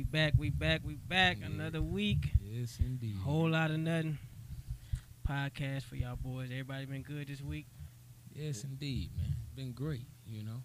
[0.00, 1.36] We back, we back, we back.
[1.40, 1.48] Yeah.
[1.48, 2.32] Another week.
[2.42, 3.16] Yes, indeed.
[3.22, 4.16] Whole lot of nothing.
[5.28, 6.48] Podcast for y'all boys.
[6.50, 7.66] Everybody been good this week?
[8.32, 9.36] Yes, indeed, man.
[9.54, 10.62] Been great, you know.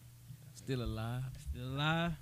[0.54, 1.24] Still alive.
[1.52, 2.14] Still alive?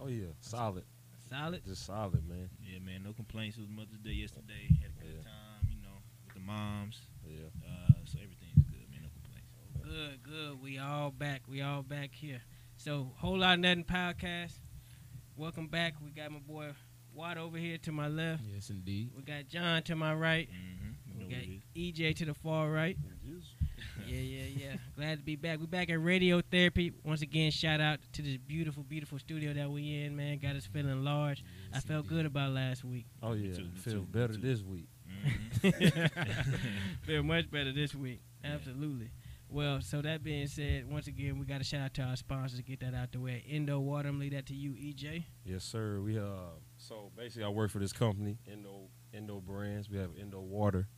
[0.00, 0.84] Oh yeah, solid,
[1.28, 1.62] Solid?
[1.62, 2.48] just solid, man.
[2.64, 3.58] Yeah, man, no complaints.
[3.58, 4.66] It was Mother's Day yesterday.
[4.80, 5.24] Had a good Yeah.
[5.24, 7.02] time, you know, with the moms.
[7.22, 9.02] Yeah, Uh, so everything's good, man.
[9.02, 9.50] No complaints.
[9.84, 10.62] Good, good.
[10.62, 11.42] We all back.
[11.46, 12.40] We all back here.
[12.78, 14.52] So, whole lot of nothing podcast.
[15.36, 15.94] Welcome back.
[16.02, 16.68] We got my boy
[17.14, 18.42] Watt over here to my left.
[18.52, 19.10] Yes, indeed.
[19.16, 20.48] We got John to my right.
[20.50, 21.18] Mm-hmm.
[21.18, 21.92] We know got what it is.
[21.98, 22.96] EJ to the far right.
[24.06, 24.76] Yeah, yeah, yeah.
[24.94, 25.58] Glad to be back.
[25.58, 26.92] We're back at Radio Therapy.
[27.04, 30.38] Once again, shout out to this beautiful, beautiful studio that we in, man.
[30.38, 31.42] Got us feeling large.
[31.74, 32.16] I felt indeed.
[32.16, 33.06] good about last week.
[33.22, 34.40] oh yeah, too, me feel too, better too.
[34.40, 34.88] this week.
[35.62, 36.58] Mhm.
[37.02, 38.20] Feel much better this week.
[38.44, 38.56] Yeah.
[39.48, 42.60] Well, so that being said, once again, we got to shout out to our sponsors.
[42.60, 43.44] Get that out the way.
[43.48, 44.08] Endo Water.
[44.08, 45.24] I'm leave that to you, EJ.
[45.44, 46.00] Yes, sir.
[46.00, 49.88] We uh, so basically, I work for this company, Endo Endo Brands.
[49.88, 50.88] We have Endo Water.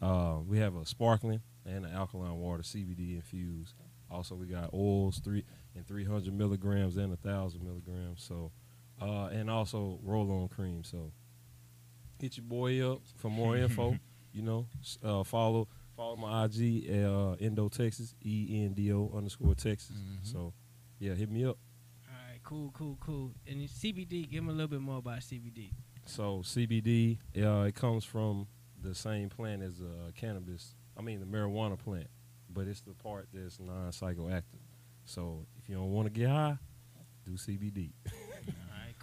[0.00, 3.74] Uh, we have a sparkling and an alkaline water, CBD infused.
[4.10, 8.22] Also, we got oils three and 300 milligrams and a thousand milligrams.
[8.22, 8.52] So,
[9.02, 10.82] uh, and also roll-on cream.
[10.82, 11.12] So,
[12.20, 13.98] hit your boy up for more info.
[14.30, 14.66] You know,
[15.02, 15.68] uh, follow
[15.98, 19.96] follow my IG uh, Endo Texas E N D O underscore Texas.
[19.96, 20.18] Mhm.
[20.32, 20.54] So,
[21.00, 21.58] yeah, hit me up.
[22.08, 23.32] All right, cool, cool, cool.
[23.46, 25.72] And CBD, give them a little bit more about CBD.
[26.06, 28.46] So CBD, uh, it comes from
[28.80, 30.74] the same plant as uh, cannabis.
[30.96, 32.06] I mean the marijuana plant,
[32.48, 34.62] but it's the part that's non-psychoactive.
[35.04, 36.58] So if you don't want to get high,
[37.26, 37.90] do CBD.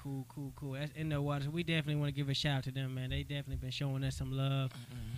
[0.06, 0.72] All right, cool, cool, cool.
[0.74, 1.46] That's Endo Water.
[1.46, 3.10] So we definitely want to give a shout out to them, man.
[3.10, 4.72] They definitely been showing us some love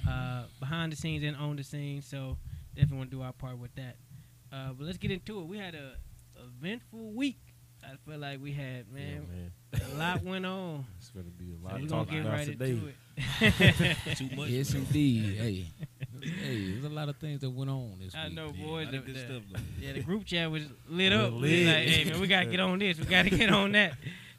[0.09, 2.05] uh, behind the scenes and on the scenes.
[2.07, 2.37] So
[2.75, 3.95] definitely want to do our part with that.
[4.51, 5.45] Uh, but let's get into it.
[5.47, 5.93] We had a
[6.59, 7.37] eventful week.
[7.83, 9.25] I feel like we had, man.
[9.73, 9.91] yeah, man.
[9.93, 10.85] A lot went on.
[10.97, 12.69] It's gonna be a So lot we're gonna get right today.
[12.71, 14.15] into it.
[14.17, 14.49] Too much.
[14.49, 14.79] Yes, bro.
[14.79, 15.37] indeed.
[15.37, 15.65] hey,
[16.21, 18.31] hey, there's a lot of things that went on this I week.
[18.39, 18.87] I know, boys.
[18.89, 19.41] a lot The, the- stuff.
[19.53, 19.59] though.
[19.79, 21.33] yeah, the group chat was lit Well, up.
[21.33, 21.67] We lit.
[21.67, 22.97] like, hey man, we gotta get on this.
[22.99, 23.93] We gotta get on that.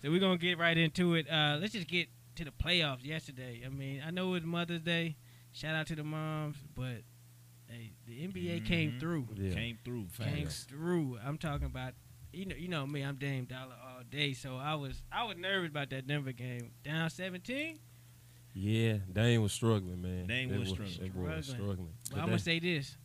[0.09, 1.29] So we're gonna get right into it.
[1.31, 3.61] Uh, let's just get to the playoffs yesterday.
[3.67, 5.17] I mean, I know it was Mother's Day.
[5.53, 7.03] Shout out to the moms, but
[7.67, 9.01] hey, the NBA came Mhm.
[9.01, 9.29] through.
[9.37, 9.53] Yeah.
[9.53, 10.07] Came through.
[10.19, 11.19] Came through.
[11.23, 11.93] I'm talking about.
[12.33, 13.03] You know, you know me.
[13.03, 16.73] I'm Dame Dolla all day, so I was I was nervous about that Denver game.
[16.83, 17.79] Down 17.
[18.55, 20.27] Yeah, Dame was struggling, man.
[20.27, 20.97] Dame That was struggling.
[20.97, 21.43] Was Struggling.
[21.45, 21.93] struggling.
[22.05, 22.97] But But I'm gonna say this: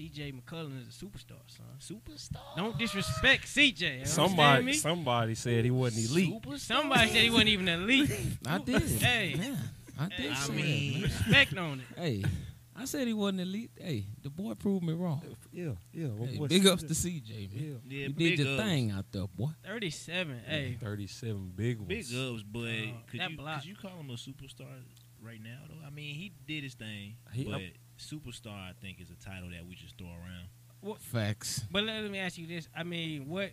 [0.00, 0.32] C.J.
[0.32, 1.66] McCollum is a superstar, son.
[1.78, 2.56] Superstar.
[2.56, 4.04] Don't disrespect C.J.
[4.04, 4.72] Somebody me?
[4.72, 6.42] somebody said he wasn't elite.
[6.58, 8.10] Somebody said he wasn't even elite.
[8.46, 8.80] I did.
[8.82, 9.34] Hey.
[9.38, 9.56] Yeah,
[9.98, 11.98] I did I say mean, that, respect on it.
[12.00, 12.24] Hey,
[12.74, 13.72] I said he wasn't elite.
[13.78, 15.20] Hey, the boy proved me wrong.
[15.52, 16.06] Yeah, yeah.
[16.16, 17.80] well, Hey, big ups to CJ, man.
[17.90, 18.62] Yeah, Yeah, you big did your ups.
[18.62, 19.50] thing out there, boy.
[19.66, 20.40] 37.
[20.46, 21.88] Hey, thirty-seven big ones.
[21.88, 23.60] Big ups, but Oh, could that you block.
[23.60, 24.64] could you call him a superstar
[25.22, 25.86] right now though?
[25.86, 29.50] I mean, he did his thing, He- but I'm- superstar I think is a title
[29.50, 30.48] that we just throw around.
[30.80, 31.64] What facts.
[31.70, 33.52] but let me ask you this: I mean, what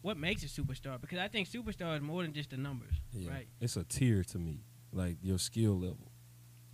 [0.00, 1.00] what makes a superstar?
[1.00, 3.30] Because I think superstar is more than just the numbers, Yeah.
[3.30, 3.46] right?
[3.60, 6.10] It's a tier to me, like your skill level,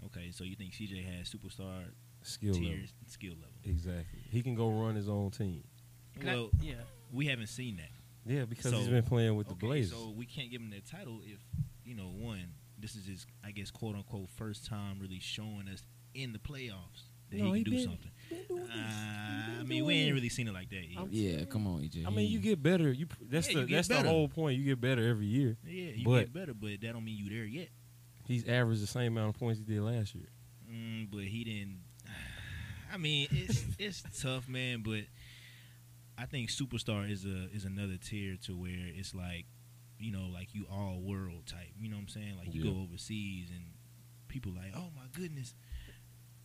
[0.07, 1.91] Okay, so you think CJ has superstar
[2.23, 2.69] skill level.
[2.69, 3.55] tiers and skill level?
[3.65, 4.21] Exactly.
[4.31, 5.65] He can go run his own team.
[6.15, 6.83] 'Cause I- Well, yeah.
[7.13, 7.91] we haven't seen that.
[8.25, 9.93] Yeah, because So- he's been playing with the Blazers.
[9.99, 11.39] so we can't give him that title if
[11.85, 12.55] you know one.
[12.79, 15.83] This is his, I guess, quote unquote, first time really showing us
[16.15, 18.11] in the playoffs that No, he he can do been- something.
[18.49, 18.71] Doing this.
[18.77, 20.85] Uh, I mean, we ain't really seen it like that.
[20.87, 21.07] Yet.
[21.11, 22.07] Yeah, come on, EJ.
[22.07, 22.93] I mean, you get better.
[22.93, 24.03] You that's Yeah, the you that's better.
[24.05, 24.59] the whole point.
[24.59, 25.57] You get better every year.
[25.67, 27.69] Yeah, you But- get better, but that don't mean you there yet.
[28.27, 30.29] He's averaged the same amount of points he did last year.
[30.71, 31.81] Mm, but he didn't.
[32.93, 34.83] I mean, it's it's tough, man.
[34.83, 35.05] But
[36.19, 39.47] I think superstar is a is another tier to where it's like,
[39.99, 41.73] you know, like you all world type.
[41.81, 42.37] You know what I'm saying?
[42.37, 42.73] Like you Yeah.
[42.73, 43.65] go overseas and
[44.29, 45.55] people like, oh my goodness.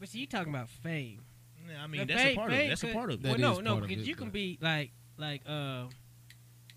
[0.03, 1.21] But see, you talking about fame.
[1.65, 2.67] Nah, I mean, The that's fame- a part of it.
[2.67, 3.23] That's a could- part of it.
[3.23, 5.85] That well, no, no, because you can but- be like, like, uh,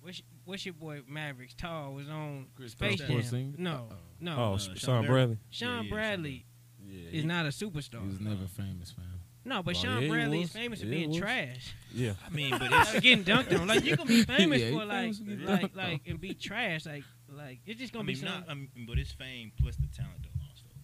[0.01, 1.53] what's what's your boy Mavericks?
[1.55, 3.21] Tall was on Chris Space Paul.
[3.21, 3.55] Jam.
[3.59, 3.97] No, Uh-oh.
[4.21, 4.37] no.
[4.37, 5.09] Oh, uh, S- Shawn Shawn Bradley.
[5.09, 5.39] Bradley.
[5.51, 6.47] Shawn yeah, yeah, Bradley
[6.87, 8.03] Yeah, is not a superstar.
[8.03, 9.05] He was never famous, fam.
[9.45, 11.75] No, but Oh, Shawn yeah, Bradley is famous for being trash.
[11.93, 13.01] Yeah, I mean, but it's.
[13.01, 13.67] getting dunked on.
[13.67, 16.87] Like you can be famous Yeah, for like, famous like, dunked like, and be trash.
[16.87, 18.29] Like, like it's just gonna mean, be some.
[18.29, 20.36] not, I mean, but it's fame plus the talent though also.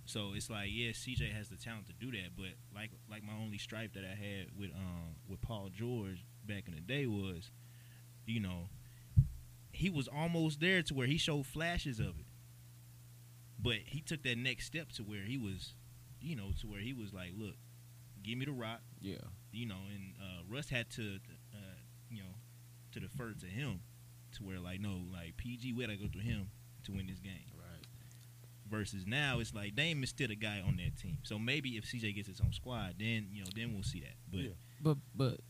[0.05, 3.33] So it's like, yeah, CJ has the talent to do that, but like like my
[3.41, 7.51] only stripe that I had with um with Paul George back in the day was,
[8.27, 8.69] you know,
[9.73, 12.27] he was almost there to where he showed flashes of it,
[13.59, 15.75] but he took that next step to where he was,
[16.21, 17.55] you know, to where he was like, look,
[18.23, 19.17] give me the rock, Yeah.
[19.53, 21.19] you know, and uh, Russ had to,
[21.55, 21.59] uh,
[22.11, 22.35] you know,
[22.93, 23.81] to defer to him,
[24.37, 26.51] to where like no, like PG, we had to go through him
[26.85, 27.45] to win this game.
[28.73, 28.79] Right.
[28.79, 31.19] Versus now, it's like Dame is still the guy on that team.
[31.23, 34.15] So maybe if CJ gets his own squad, then you know, then we'll see that.
[34.31, 34.51] But Yeah.
[34.81, 35.41] But but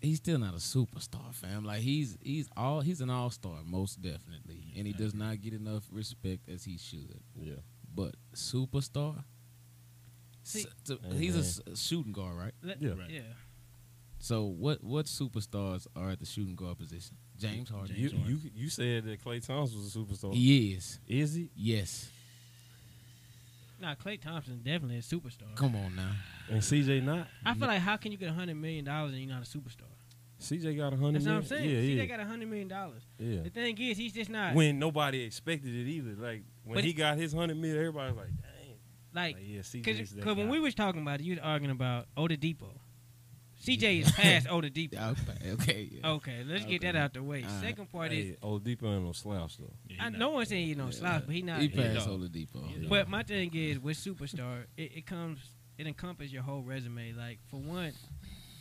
[0.00, 1.64] he's still not a superstar, fam.
[1.64, 5.52] Like he's he's all he's an all star, most definitely, and he does not get
[5.54, 7.20] enough respect as he should.
[7.40, 7.54] Yeah.
[7.94, 9.24] But superstar,
[10.44, 11.46] See- so he's a man.
[11.46, 12.54] s- a, shooting guard, right?
[12.62, 12.90] Let- Yeah.
[12.90, 13.10] Right.
[13.10, 13.20] yeah.
[14.18, 17.16] So what what superstars are at the shooting guard position?
[17.42, 17.96] James Harden.
[17.96, 20.34] You you you said that Klay Thompson was a superstar.
[20.34, 20.98] He is.
[21.08, 21.50] Is he?
[21.56, 22.08] Yes.
[23.80, 25.54] Nah, Klay Thompson definitely a superstar.
[25.56, 26.12] Come on now.
[26.48, 27.26] And CJ not?
[27.44, 29.46] I feel like how can you get a hundred million dollars and you're not a
[29.58, 29.88] superstar?
[30.40, 31.68] CJ got a hundred That's what I'm saying.
[31.70, 32.04] Yeah, CJ yeah.
[32.06, 33.02] got a hundred million dollars.
[33.18, 33.42] yeah.
[33.42, 36.14] The thing is, he's just not When nobody expected it either.
[36.20, 38.76] Like when But he he- got his hundred million, everybody was like, dang.
[39.14, 40.50] like Like, yeah, CJ's because that when guy.
[40.52, 42.68] we was talking about it, you was arguing about Oladipo.
[43.62, 44.94] CJ is past Oladipo.
[45.12, 45.50] Okay.
[45.52, 45.88] Okay.
[45.92, 46.10] Yeah.
[46.12, 47.44] Okay, let's get that out the way.
[47.44, 47.60] All right.
[47.62, 49.72] Second part is, Hey, Oladipo ain't no slouch though.
[49.88, 50.90] yeah, I not- no one saying he's no Yeah.
[50.90, 51.60] slouch, but he not.
[51.60, 52.20] He he passed don't.
[52.20, 52.82] Oladipo.
[52.82, 52.88] Yeah.
[52.88, 55.38] But my thing is with superstar, it, it comes,
[55.78, 57.12] it encompasses your whole resume.
[57.12, 57.92] Like for one,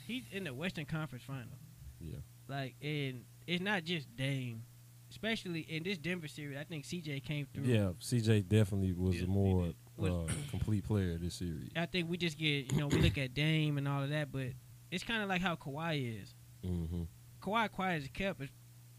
[0.05, 1.57] he's in the Western Conference Final.
[1.99, 2.17] Yeah.
[2.47, 4.61] Like and it's not just Dame,
[5.09, 6.57] especially in this Denver series.
[6.57, 7.63] I think CJ came through.
[7.63, 11.69] Yeah, CJ definitely was Yeah, a more uh, complete player this series.
[11.75, 14.31] I think we just get you know we look at Dame and all of that,
[14.31, 14.47] but
[14.91, 16.33] it's kind of like how Kawhi is.
[16.65, 17.03] Mm-hmm.
[17.41, 18.49] Kawhi quiet as kept is,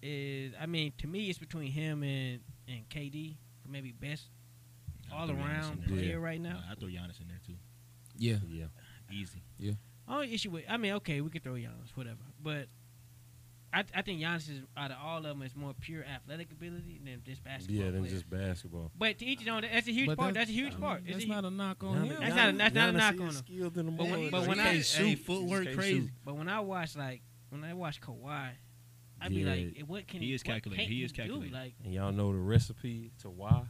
[0.03, 4.25] is I mean to me it's between him and and KD for maybe best
[5.13, 5.89] all throw around in there.
[5.89, 6.25] player Yeah.
[6.25, 6.59] right now.
[6.71, 7.55] I throw Giannis in there too.
[8.17, 8.37] Yeah.
[8.49, 8.65] Yeah.
[9.13, 9.43] Easy.
[9.59, 9.73] Yeah.
[10.09, 12.67] Only issue with I mean okay we could throw Giannis whatever, but
[13.75, 17.01] I I think Giannis is out of all of them is more pure athletic ability
[17.05, 17.77] than just basketball.
[17.85, 18.91] Yeah, than just basketball.
[18.99, 19.63] But to each his own.
[19.63, 20.35] That's a huge But part.
[20.35, 21.03] That's a huge I part.
[21.05, 22.09] mean, It's That's a not huge- a knock on him.
[22.21, 23.33] That's not a- that's not a knock is on him.
[23.33, 25.07] skilled in the But when- but He when I- can't hey, shoot.
[25.07, 26.01] He footwork crazy.
[26.01, 26.11] shoot.
[26.25, 28.51] But when I watch like when I watch Kawhi,
[29.21, 29.51] I be Yeah.
[29.51, 30.35] like, eh, what can He he?
[30.35, 30.89] is calculating?
[30.89, 31.53] He is calculating.
[31.53, 33.65] Like And y'all know the recipe to why?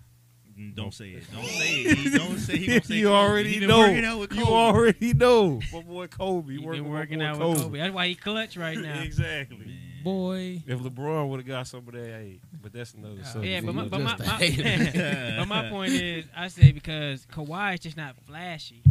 [0.59, 1.25] Mm, Don't say it.
[1.33, 1.99] Don't say it.
[1.99, 2.57] He don't say.
[2.59, 3.15] He gonna say you Kobe.
[3.17, 3.79] already know.
[3.79, 5.61] working out with You already know.
[5.73, 6.53] My boy Kobe.
[6.55, 7.79] he working been working out boy with Kobe.
[7.79, 9.01] That's why he clutch right now.
[9.01, 9.59] exactly.
[9.59, 9.79] Man.
[10.03, 10.63] Boy.
[10.67, 13.47] If LeBron would have got some of that, hey, but that's another subject.
[13.53, 17.81] Yeah, but my, but, my, my, but my point is, I say because Kawhi is
[17.81, 18.83] just not flashy.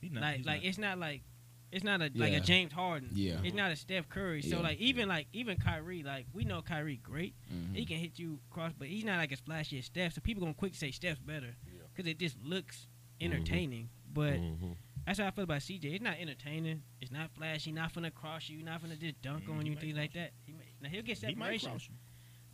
[0.00, 0.68] He's not, like he's like not.
[0.68, 1.22] it's not like
[1.70, 3.10] it's not a like a James Harden.
[3.12, 3.36] Yeah.
[3.42, 4.42] It's not a Steph Curry.
[4.42, 7.34] So like even like even Kyrie, like we know Kyrie great.
[7.52, 7.74] Mhm.
[7.76, 10.14] He can hit you across, but he's not like as flashy as Steph.
[10.14, 11.82] So people gonna quick say Steph's better Yeah.
[11.94, 12.86] because it just looks
[13.20, 13.90] entertaining.
[14.10, 14.76] But Mhm.
[15.04, 15.92] that's how I feel about CJ.
[15.94, 16.82] It's not entertaining.
[17.02, 17.72] It's not flashy.
[17.72, 18.62] Not gonna cross you.
[18.62, 19.72] Not gonna just dunk Mm, on you.
[19.72, 20.32] might Things like that.
[20.78, 21.94] He may, now he'll get He might separation, cross you.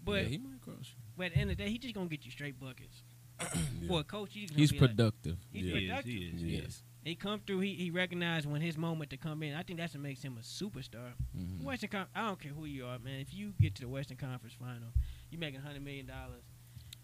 [0.05, 1.03] but yeah, he might cross you.
[1.17, 3.03] but at the end of the day, he just gonna get you straight buckets.
[3.81, 3.89] Yeah.
[3.89, 5.37] For a coach, he's He's be like- productive.
[5.53, 5.75] he's Yeah.
[5.75, 5.89] He is.
[5.91, 6.13] productive.
[6.13, 6.43] He is.
[6.63, 6.83] Yes.
[7.05, 7.61] He come through.
[7.61, 9.55] He he recognized when his moment to come in.
[9.55, 11.13] I think that's what makes him a superstar.
[11.37, 11.63] Mhm.
[11.63, 13.21] Western Con- I don't care who you are, man.
[13.21, 14.89] If you get to the Western Conference Final,
[15.31, 16.45] you making hundred million dollars.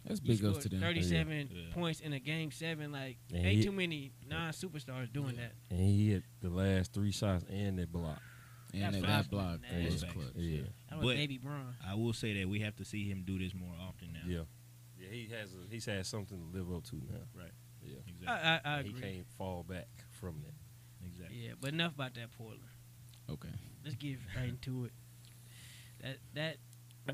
[0.06, 0.80] That's big ups to them.
[0.80, 1.74] Thirty-seven Yeah.
[1.74, 2.92] points in a game seven.
[2.92, 5.52] Like And ain't he- too many non-superstars doing that.
[5.68, 8.22] And he hit the last three shots and that block.
[8.72, 9.84] And That's that, facts, that block man.
[9.84, 10.26] was That's clutch.
[10.36, 10.62] Yeah.
[10.90, 11.74] That was But- baby Braun.
[11.86, 14.20] I will say that we have to see him do this more often now.
[14.26, 14.42] Yeah.
[14.98, 17.18] Yeah, he has a, he's had something to live up to now.
[17.34, 17.50] Right.
[17.82, 17.96] Yeah.
[18.06, 18.26] Exactly.
[18.28, 21.06] I, I, I he can't fall back from that.
[21.06, 21.38] exactly.
[21.38, 22.60] Yeah, but enough about that Portland.
[23.30, 23.48] Okay.
[23.82, 24.92] Let's get right into it.
[26.02, 26.56] That that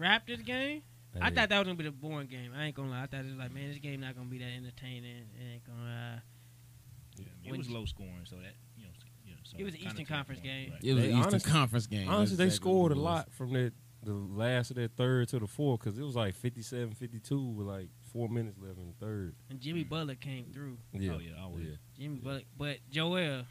[0.00, 0.82] Raptors game.
[1.20, 2.50] I Hey, thought that was gonna be the boring game.
[2.55, 3.02] I ain't gonna lie.
[3.05, 5.25] I thought it was like, man, this game not gonna be that entertaining.
[5.40, 6.19] It ain't gonna.
[6.19, 8.90] Uh, Yeah, it was low scoring, so that you know.
[9.25, 10.71] You know so It was an Eastern Conference game.
[10.73, 10.85] right.
[10.85, 12.09] It was They an Eastern honestly- Conference game.
[12.09, 13.05] Honestly, they exactly scored a what it was.
[13.05, 13.73] lot from that
[14.03, 17.67] the last of that third to the fourth because it was like 57 52 with
[17.67, 19.35] like four minutes left in the third.
[19.50, 19.88] and Jimmy mm.
[19.88, 20.79] Butler came through.
[20.93, 21.12] Yeah.
[21.15, 21.67] Oh yeah, always.
[21.67, 21.76] Yeah.
[21.99, 23.43] Jimmy Butler, but Joel.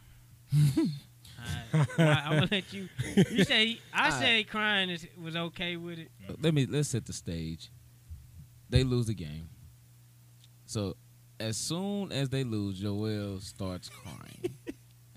[1.37, 2.87] Alright, I, am gonna let you.
[3.31, 4.21] You say I Alright.
[4.21, 6.09] say crying is, was okay with it.
[6.29, 7.69] Uh, let me let's set the stage.
[8.69, 9.49] They lose the game.
[10.65, 10.95] So
[11.39, 14.55] as soon as they lose, Joel starts crying.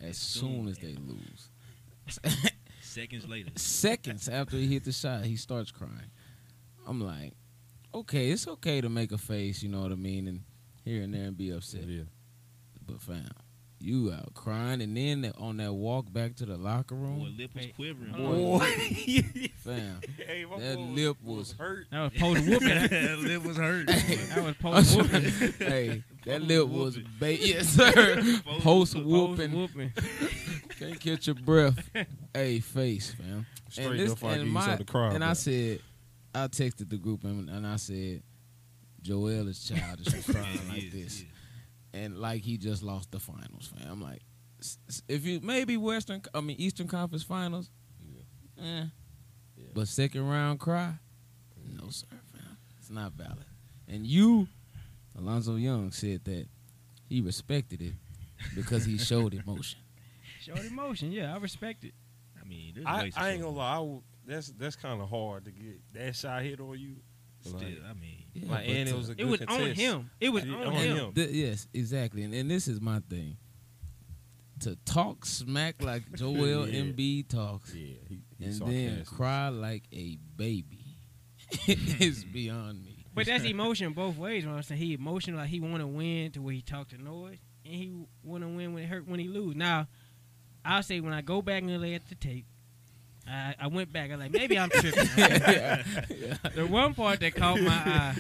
[0.03, 1.51] As soon as they lose.
[2.81, 3.51] Seconds later.
[3.57, 6.11] Seconds after he hit the shot, he starts crying.
[6.87, 7.35] I'm like,
[7.95, 10.43] okay, it's okay to make a face, you know what I mean, and
[10.85, 11.85] here and there and be upset.
[11.85, 12.05] Yeah.
[12.87, 13.29] But fam,
[13.81, 17.51] you out crying, and then on that walk back to the locker Boy, room, lip
[17.55, 18.11] was Hey, quivering.
[18.13, 18.67] hold Boy,
[19.59, 21.87] fam, hey, That boy lip was- hurt.
[21.91, 22.69] That was post whooping.
[22.91, 23.87] that lip was hurt.
[23.87, 25.23] that was post whooping.
[25.69, 27.11] hey, that Post lip was whooping.
[27.21, 28.17] ba- yes sir.
[28.45, 29.53] Post Post whooping.
[29.53, 29.93] whooping, whooping.
[30.79, 31.79] can't catch your breath.
[32.35, 33.47] hey, face, fam.
[33.71, 35.81] Straight this- up, I give you my- to cry and I said,
[36.35, 38.23] I texted the group and, and I said,
[39.03, 41.33] Joel is childish for crying like he this, he is.
[41.93, 43.91] And like he just lost the finals, fam.
[43.91, 44.23] I'm like,
[44.61, 47.71] s- s- if you maybe Western, I mean Eastern Conference Finals,
[48.61, 48.63] eh.
[49.57, 49.65] Yeah.
[49.75, 50.95] But second round cry,
[51.81, 52.57] no sir, fam.
[52.79, 53.45] It's not valid.
[53.87, 54.49] And you,
[55.17, 56.47] Alonzo Young said that
[57.09, 57.95] he respected it
[58.55, 59.79] because he showed emotion.
[60.41, 61.11] Showed emotion.
[61.13, 61.93] Yeah, I respect it.
[62.41, 63.77] I mean, I, I ain't gonna lie.
[63.77, 66.97] I would, that's that's kind of hard to get that shot hit on you.
[67.41, 69.41] Still, Like- I mean, Yeah, like, but and uh, it was a It good was
[69.43, 70.11] on him.
[70.21, 70.97] It was Yeah, on, on him.
[70.97, 71.13] him.
[71.15, 73.37] Th- yes, exactly, and, and this is my thing.
[74.61, 76.81] To talk smack like Joel Yeah.
[76.81, 79.07] Embiid talks, Yeah, he, he and then sarcastic.
[79.07, 80.99] cry like a baby,
[81.69, 82.33] is mm-hmm.
[82.33, 83.05] beyond me.
[83.15, 84.45] But that's emotion both ways.
[84.47, 86.99] When I'm saying he emotional, like he want to win to where he talk to
[87.03, 87.93] noise, and he
[88.23, 89.55] want to win when it hurt when he lose.
[89.57, 89.87] Now,
[90.65, 92.47] I'll say when I go back and lay at the tape,
[93.31, 94.11] I, I went back.
[94.11, 94.93] I like maybe I'm tripping.
[96.55, 98.15] the one part that caught my eye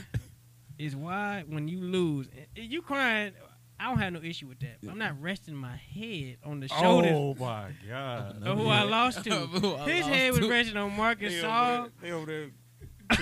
[0.79, 3.33] is why when you lose, and you crying.
[3.81, 4.79] I don't have no issue with that.
[4.83, 8.43] But I'm not resting my head on the shoulders Oh my god!
[8.43, 9.31] of who I lost to.
[9.33, 9.61] I His
[10.03, 10.51] lost head was to.
[10.51, 11.89] resting on Marcus They Saul.
[12.03, 12.51] they over there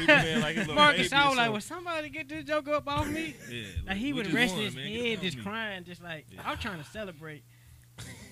[0.07, 1.53] man like his little Marcus baby Saul or like, something.
[1.53, 3.37] will somebody get this joke up off me?
[3.51, 4.87] yeah, Like he we would rest his man.
[4.89, 5.43] Head just me.
[5.43, 6.41] crying, just like Yeah.
[6.47, 7.45] I'm trying to celebrate.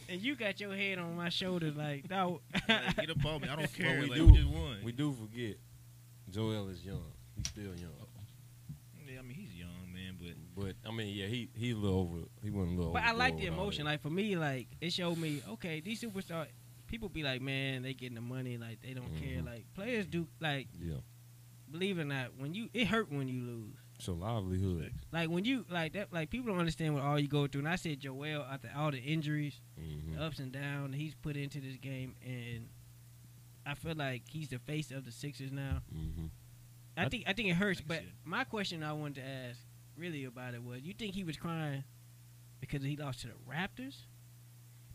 [0.08, 2.40] And you got your head on my shoulder, like no.
[2.68, 3.48] Like, get up on me.
[3.48, 4.00] I don't care.
[4.00, 4.76] we like, do- we just won.
[4.84, 5.56] We do forget,
[6.30, 7.04] Joel is young.
[7.36, 7.90] He's still young.
[9.08, 11.98] yeah, I mean, he's young, man, but But I mean, yeah, he he a little
[12.00, 12.18] over.
[12.42, 12.92] He went a little.
[12.92, 13.84] but I like the emotion.
[13.84, 16.46] Like for me, like it showed me, okay, these superstars.
[16.86, 19.40] People be like, man, they getting the money, like they don't care.
[19.40, 19.46] Mhm.
[19.46, 20.96] Like players do, like yeah,
[21.70, 23.76] believe it or not, when you it hurt when you lose.
[23.98, 24.92] So livelihood.
[25.12, 27.60] Like when you like that, like people don't understand what all you go through.
[27.60, 31.36] And I said Joel after all the injuries, hmm the ups and downs he's put
[31.36, 32.68] into this game, and
[33.66, 35.82] I feel like he's the face of the Sixers now.
[35.92, 36.26] hmm
[36.96, 38.04] I I- think I think it hurts, but it.
[38.24, 39.58] my question I wanted to ask
[39.96, 41.84] really about it was: you think he was crying
[42.60, 43.96] because he lost to the Raptors?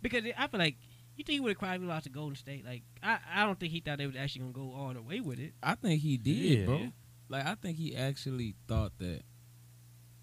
[0.01, 0.77] Because I feel like
[1.17, 2.65] you think he would have cried if he lost to Golden State.
[2.65, 5.19] Like I, I don't think he thought they was actually gonna go all the way
[5.19, 5.53] with it.
[5.61, 6.65] I think he did, Yeah.
[6.65, 6.91] bro.
[7.29, 9.21] Like I think he actually thought that.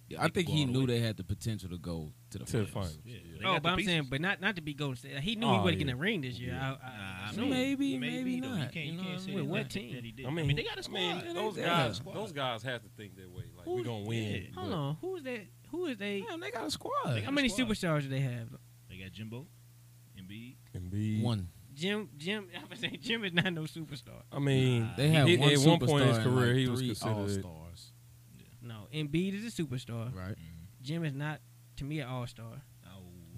[0.09, 0.87] Yeah, I think he knew way.
[0.87, 2.71] they had the potential to go to the To the finals.
[2.93, 2.99] finals.
[3.05, 3.39] Yeah, Yeah.
[3.41, 5.19] they oh, but I'm saying, but not not to be Golden State.
[5.19, 5.79] He knew Oh, he would yeah.
[5.79, 6.53] get in the ring this year.
[6.53, 6.77] Yeah.
[6.81, 8.59] I, I, I so Maybe, maybe, maybe not.
[8.59, 9.37] You can't, You you know can't what say I mean?
[9.47, 9.95] that, What that, team?
[9.97, 10.27] that he did.
[10.27, 10.95] I I mean, mean, they got a I squad.
[11.25, 12.13] mean, those they- guys, yeah.
[12.15, 13.45] those guys have to think that way.
[13.57, 14.23] Like Who- we gonna win.
[14.55, 14.61] yeah.
[14.61, 15.41] hold on, who's that?
[15.73, 16.21] Who is they?
[16.29, 16.93] Damn, they got a squad.
[17.07, 17.67] They How got many squad.
[17.69, 18.49] superstars do they have?
[18.89, 19.49] They got Jimbo,
[20.17, 20.55] Embiid.
[20.77, 21.23] Embiid.
[21.23, 21.49] One.
[21.77, 22.49] Jim, Jim.
[22.57, 24.23] I'm gonna say Jim is not no superstar.
[24.33, 24.97] I mean, Nah.
[24.97, 27.45] They had he- one at one point in his career, like, he was three considered.
[27.45, 27.93] all-stars.
[28.63, 30.13] No, Embiid is a superstar.
[30.15, 30.35] Right.
[30.83, 31.41] Jim is not,
[31.77, 32.63] to me, an all star.
[32.87, 32.89] Oh,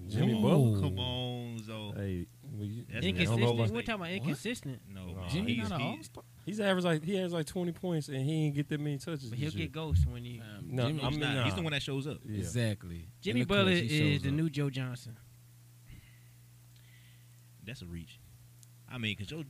[0.07, 0.71] Jimmy Whoa.
[0.73, 0.79] Butler.
[0.89, 1.93] Come on, Zo.
[1.95, 2.25] Hey,
[2.57, 3.43] we, That's- I don't know Inconsistent.
[3.43, 5.13] about- We're talking about inconsistent, No, Nah.
[5.21, 5.29] man.
[5.29, 6.23] Jimmy he's, not an all-star.
[6.45, 9.29] he's averaged like he has like twenty points and he ain't get that many touches.
[9.29, 10.41] but he'll get ghosts when you.
[10.41, 11.43] Um, No, Jimmy, I he's, mean, nah.
[11.43, 12.19] he's the one that shows up.
[12.25, 12.37] Yeah.
[12.39, 13.07] exactly.
[13.21, 14.33] Jimmy In Butler is the up.
[14.35, 15.17] new Joe Johnson.
[17.65, 18.19] That's a reach.
[18.91, 19.43] I mean, because Joe,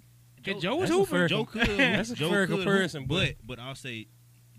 [0.45, 1.11] Cause Joe was That's a hooping.
[1.11, 1.69] fair Joe com- could.
[1.77, 4.07] that's a Joe fair could comparison, but- but but I'll say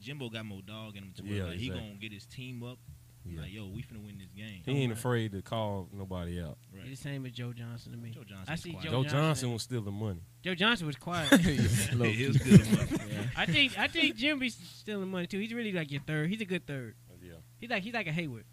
[0.00, 2.62] Jimbo got more dog in him to where Yeah, like he gonna get his team
[2.62, 2.78] up.
[3.26, 3.42] Yeah.
[3.42, 4.62] Like yo, we finna win this game.
[4.64, 6.56] He ain't afraid to call nobody out.
[6.84, 8.10] He's the same as Joe Johnson to me.
[8.10, 8.84] Joe Johnson I was see quiet.
[8.84, 9.18] Joe, Joe Johnson.
[9.20, 10.20] Johnson was stealing money.
[10.42, 11.30] Joe Johnson was quiet.
[11.32, 11.38] Low
[12.10, 12.50] he was key.
[12.56, 12.66] good.
[12.66, 12.90] enough.
[13.10, 13.22] Yeah.
[13.36, 15.38] I think I think Jim be stealing money too.
[15.38, 16.30] He's really like your third.
[16.30, 16.94] He's a good third.
[17.22, 17.32] Yeah.
[17.58, 18.44] He's like he's like a Hayward.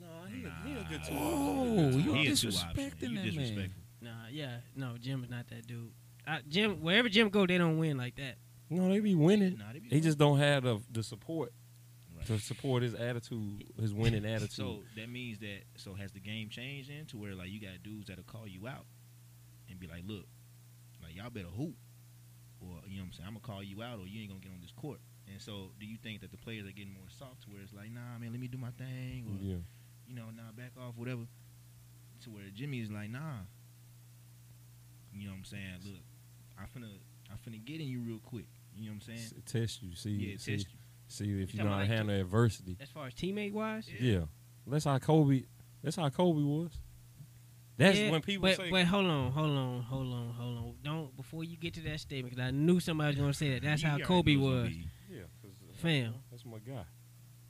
[0.00, 1.14] No, he, a- he a good two.
[1.16, 3.72] Oh, you He a two disrespecting that man.
[4.04, 5.90] Nah, yeah, no, Jim is not that dude.
[6.26, 8.36] I, Jim, wherever Jim go, they don't win like that.
[8.70, 9.58] No, they be winning.
[9.58, 11.52] Nah, they be He just don't have the the support
[12.16, 12.26] Right.
[12.26, 14.52] to support his attitude, his winning attitude.
[14.52, 17.82] So that means that so has the game changed in to where like you got
[17.82, 18.86] dudes that'll call you out
[19.68, 20.26] and be like, look,
[21.02, 21.74] like y'all better hoop,
[22.60, 24.40] or you know what I'm saying, I'm gonna call you out, or you ain't gonna
[24.40, 25.00] get on this court.
[25.30, 27.72] And so, do you think that the players are getting more soft to where it's
[27.72, 29.56] like, nah, man, let me do my thing, or yeah.
[30.06, 31.22] you know, nah, back off, whatever.
[32.24, 33.44] To where Jimmy is like, nah,
[35.14, 35.74] you know what I'm saying?
[35.84, 36.02] Look,
[36.58, 36.90] I finna,
[37.30, 38.46] I finna get in you real quick.
[38.76, 39.18] You know what I'm saying?
[39.18, 40.78] S- test you, see, yeah, see, test you.
[41.08, 42.76] see if You you know how to handle adversity.
[42.80, 44.12] As far as teammate wise, Yeah.
[44.12, 44.24] Yeah,
[44.66, 45.42] that's how Kobe.
[45.82, 46.72] That's how Kobe was.
[47.76, 48.70] That's Yeah, when people but, say.
[48.70, 50.74] But hold on, hold on, hold on, hold on.
[50.82, 53.62] Don't before you get to that statement, because I knew somebody was gonna say that.
[53.62, 54.70] That's You how Kobe know it's gonna was.
[54.70, 56.14] Yeah, yeah, 'cause, uh, Fam.
[56.30, 56.84] That's my guy.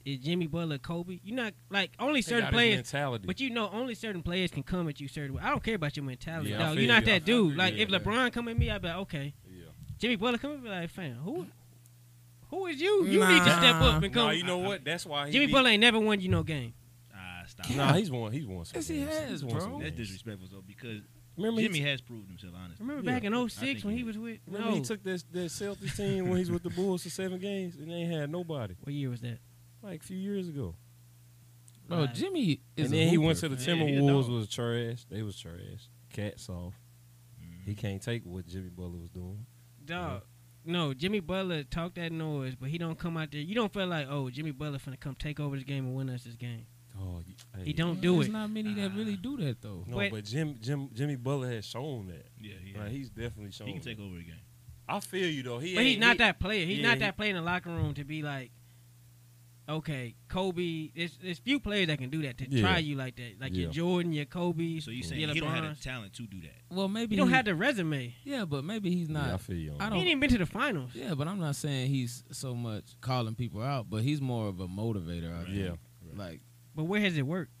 [0.05, 1.19] Is Jimmy Butler Kobe?
[1.23, 2.75] You're not like only certain players.
[2.75, 3.25] mentality.
[3.25, 5.41] But you know, only certain players can come at you certain way.
[5.43, 6.51] I don't care about your mentality.
[6.51, 7.05] Yeah, I No, you're not you.
[7.07, 7.51] That feel dude.
[7.53, 7.57] you.
[7.57, 7.97] Like Yeah, if yeah.
[7.99, 9.33] LeBron come at me, I'd be like, okay.
[9.49, 9.63] yeah.
[9.97, 11.47] Jimmy Butler come at me, like, fam, who,
[12.49, 13.05] who is you?
[13.05, 14.27] You need to step up and come.
[14.27, 14.85] No, you know what?
[14.85, 16.73] That's why he Jimmy be- Butler ain't never won you no game.
[17.13, 17.69] Ah, stop.
[17.71, 18.31] Nah, he's won.
[18.31, 18.63] He's won.
[18.65, 19.81] Some Yes, he has, He's won some.
[19.81, 21.01] That's disrespectful though because
[21.37, 22.53] Remember, Jimmy has proved himself.
[22.55, 23.15] Honestly, Remember Yeah.
[23.17, 24.75] back in I 06 when he he was with remember no.
[24.75, 27.89] he took that that Celtics team when he's with the Bulls to seven games and
[27.89, 28.75] they ain't had nobody.
[28.83, 29.39] what year was that?
[29.85, 30.75] Like a few years ago.
[31.87, 32.13] Bro, Right.
[32.15, 33.87] Jimmy is and a then he went to the man.
[33.87, 35.03] Yeah, Timberwolves was trash.
[35.09, 35.87] They was trash.
[36.11, 36.73] Cats off.
[37.39, 37.65] Mhm.
[37.65, 39.45] He can't take what Jimmy Butler was doing.
[39.85, 40.23] Dog.
[40.67, 43.41] no, Jimmy Butler talk that noise, but he don't come out there.
[43.41, 46.09] You don't feel like, oh, Jimmy Butler finna come take over this game and win
[46.09, 46.65] us this game.
[46.99, 47.21] Oh,
[47.55, 47.65] hey.
[47.65, 48.31] He don't Well, do There's it.
[48.31, 49.83] not many that really do that though.
[49.87, 52.25] No, But- but, Jim, Jim, Jimmy Butler has shown that.
[52.41, 52.79] Yeah, yeah.
[52.79, 53.67] Like, he's definitely shown.
[53.67, 54.03] he can take that.
[54.03, 54.39] over again.
[54.87, 55.59] I feel you though.
[55.59, 56.65] He But he's not he- that player.
[56.65, 58.51] He's yeah, not that player in the locker room to be like,
[59.67, 60.91] okay, Kobe.
[60.95, 62.61] There's there's few players that can do that to Yeah.
[62.61, 63.71] try you like that, like your Yeah.
[63.71, 64.79] Jordan, your Kobe.
[64.79, 66.55] So you your saying he don't have the talent to do that?
[66.69, 68.13] Well, maybe He don't he- have the resume.
[68.23, 69.27] Yeah, but maybe he's not.
[69.27, 69.71] Yeah, I feel you.
[69.73, 70.91] On I don't- He ain't even been to the finals.
[70.93, 74.59] Yeah, but I'm not saying he's so much calling people out, but he's more of
[74.59, 75.31] a motivator.
[75.33, 75.45] I Right.
[75.45, 75.57] think.
[75.57, 75.71] Yeah.
[76.15, 76.41] Like,
[76.75, 77.51] But where has it worked?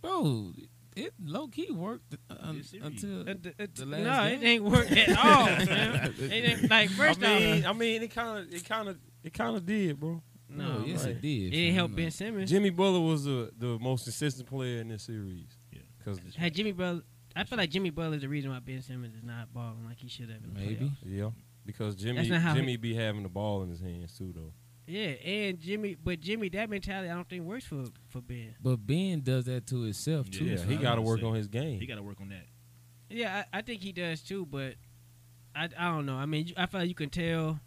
[0.00, 0.52] bro,
[0.96, 2.86] it low key worked uh, This series.
[2.86, 6.14] until Uh, th- it- The no, last it ain't worked at all, man.
[6.18, 8.98] It ain't, like first I mean, off, I mean, it kind of, it kind of,
[9.22, 10.22] it kind of did, bro.
[10.48, 11.10] No, no, yes, right.
[11.12, 11.28] it did.
[11.28, 12.50] it didn't help Ben Simmons.
[12.50, 15.46] Jimmy Butler was the the most consistent player in this series.
[15.72, 15.80] Yeah.
[15.98, 17.02] Because Had Jimmy Butler,
[17.36, 19.98] I feel like Jimmy Butler is the reason why Ben Simmons is not balling like
[19.98, 20.42] he should have.
[20.42, 20.74] In the Maybe.
[20.86, 20.96] playoffs.
[21.04, 21.30] yeah,
[21.66, 24.52] because Jimmy That's not how Jimmy be having the ball in his hands too, though.
[24.86, 28.54] Yeah, and Jimmy, but Jimmy, that mentality I don't think works for for Ben.
[28.62, 30.46] But Ben does that to himself too.
[30.46, 31.26] Yeah, Yeah, he got to work say.
[31.26, 31.78] on his game.
[31.78, 32.46] He got to work on that.
[33.10, 34.74] Yeah, I, I think he does too, but
[35.54, 36.14] I, I don't know.
[36.16, 37.60] I mean, I feel like you can tell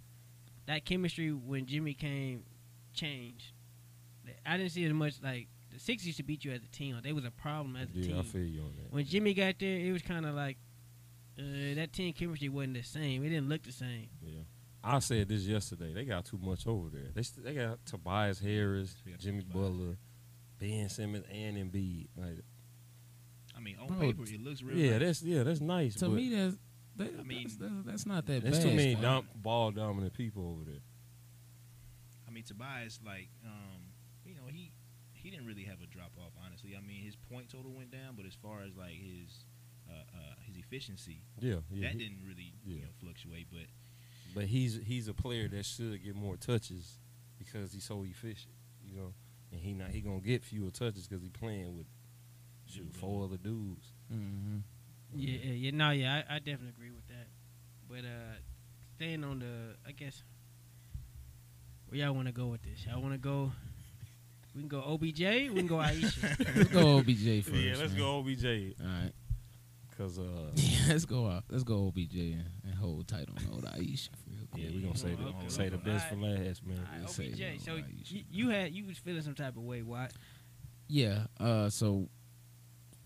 [0.65, 2.43] that chemistry when Jimmy came
[2.93, 3.53] changed.
[4.45, 6.95] I didn't see as much like the Sixers used to beat you as a team.
[6.95, 8.15] Like, they was a problem as a team.
[8.15, 8.93] yeah, I feel you on that.
[8.93, 10.57] When Jimmy got there, it was kind of like
[11.39, 13.23] uh, that team chemistry wasn't the same.
[13.23, 14.09] It didn't look the same.
[14.21, 14.41] Yeah.
[14.83, 15.93] I said this yesterday.
[15.93, 17.09] They got too much over there.
[17.13, 19.69] They st- they got Tobias Harris, got Jimmy Tobias.
[19.69, 19.97] Butler,
[20.59, 22.07] Ben Simmons, and Embiid.
[22.17, 22.39] Like,
[23.55, 24.75] I mean, on Bro, paper it looks real.
[24.75, 24.99] yeah, nice.
[25.01, 25.95] that's yeah, that's nice.
[25.95, 26.57] To but me, that's
[26.97, 28.69] that, I mean, that's, that's, that's not that that's bad.
[28.69, 29.03] too many fam.
[29.03, 30.81] dom- ball dominant people over there.
[32.31, 33.91] I mean, Tobias, like, um,
[34.25, 34.71] you know, he
[35.11, 36.31] he didn't really have a drop off.
[36.45, 39.45] Honestly, I mean, his point total went down, but as far as like his
[39.89, 41.87] uh, uh, his efficiency, Yeah, yeah.
[41.87, 43.47] that he- didn't really you know fluctuate.
[43.51, 43.67] But
[44.33, 46.99] But he's he's a player that should get more touches
[47.37, 49.13] because he's so efficient, you know.
[49.51, 51.87] And he not he gonna get fewer touches because he playing with
[52.65, 53.93] shoot, Dude, four other dudes.
[54.11, 54.61] Mhm.
[55.13, 55.71] Yeah, yeah, yeah.
[55.71, 57.27] No, yeah, I, I definitely agree with that.
[57.89, 58.39] But uh,
[58.95, 60.23] staying on the, I guess,
[61.91, 62.85] where y'all want to go with this?
[62.85, 63.51] Y'all want to go?
[64.55, 65.19] We can go OBJ.
[65.19, 66.35] We can go Ayesha.
[66.55, 67.53] Let's go OBJ first.
[67.53, 67.97] yeah, let's man.
[67.99, 69.11] go OBJ All right.
[69.89, 70.23] because uh
[70.55, 71.43] Yeah, let's go out.
[71.49, 74.97] Let's go OBJ and, and hold tight on old Ayesha for real yeah we gonna
[74.97, 75.91] say the Okay, say the okay.
[75.91, 76.77] best for last man.
[76.79, 77.39] All right, Let's say OBJ.
[77.39, 77.85] no, So Ayesha.
[78.15, 79.81] you, you had you was feeling some type of way.
[79.81, 80.09] Why?
[80.89, 81.27] Yeah.
[81.39, 81.69] Uh.
[81.69, 82.09] So,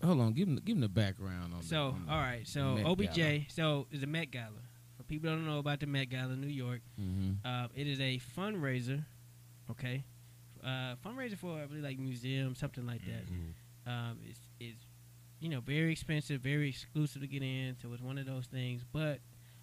[0.02, 0.32] hold on.
[0.32, 1.60] Give him give him the background on.
[1.60, 2.44] the, So on all right.
[2.46, 3.14] So OBJ.
[3.14, 3.40] Gala.
[3.50, 4.50] So is a Met Gala.
[5.08, 6.80] People don't know about the Met Gala, in New York.
[7.00, 7.36] Mhm.
[7.44, 9.04] Uh, it is a fundraiser.
[9.70, 10.04] Okay.
[10.62, 13.24] Uh, fundraiser for I believe like museum, something like that.
[13.26, 13.54] Mhm.
[13.86, 14.86] Um, it's, it's
[15.38, 17.76] you know very expensive, very exclusive to get in.
[17.80, 18.84] So it's one of those things.
[18.90, 19.20] But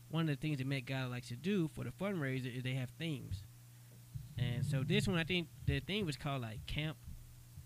[0.09, 2.75] one of the things that Met Gala likes to do for the fundraiser is they
[2.75, 3.43] have themes.
[4.37, 6.97] And so this one, I think the theme was called like camp,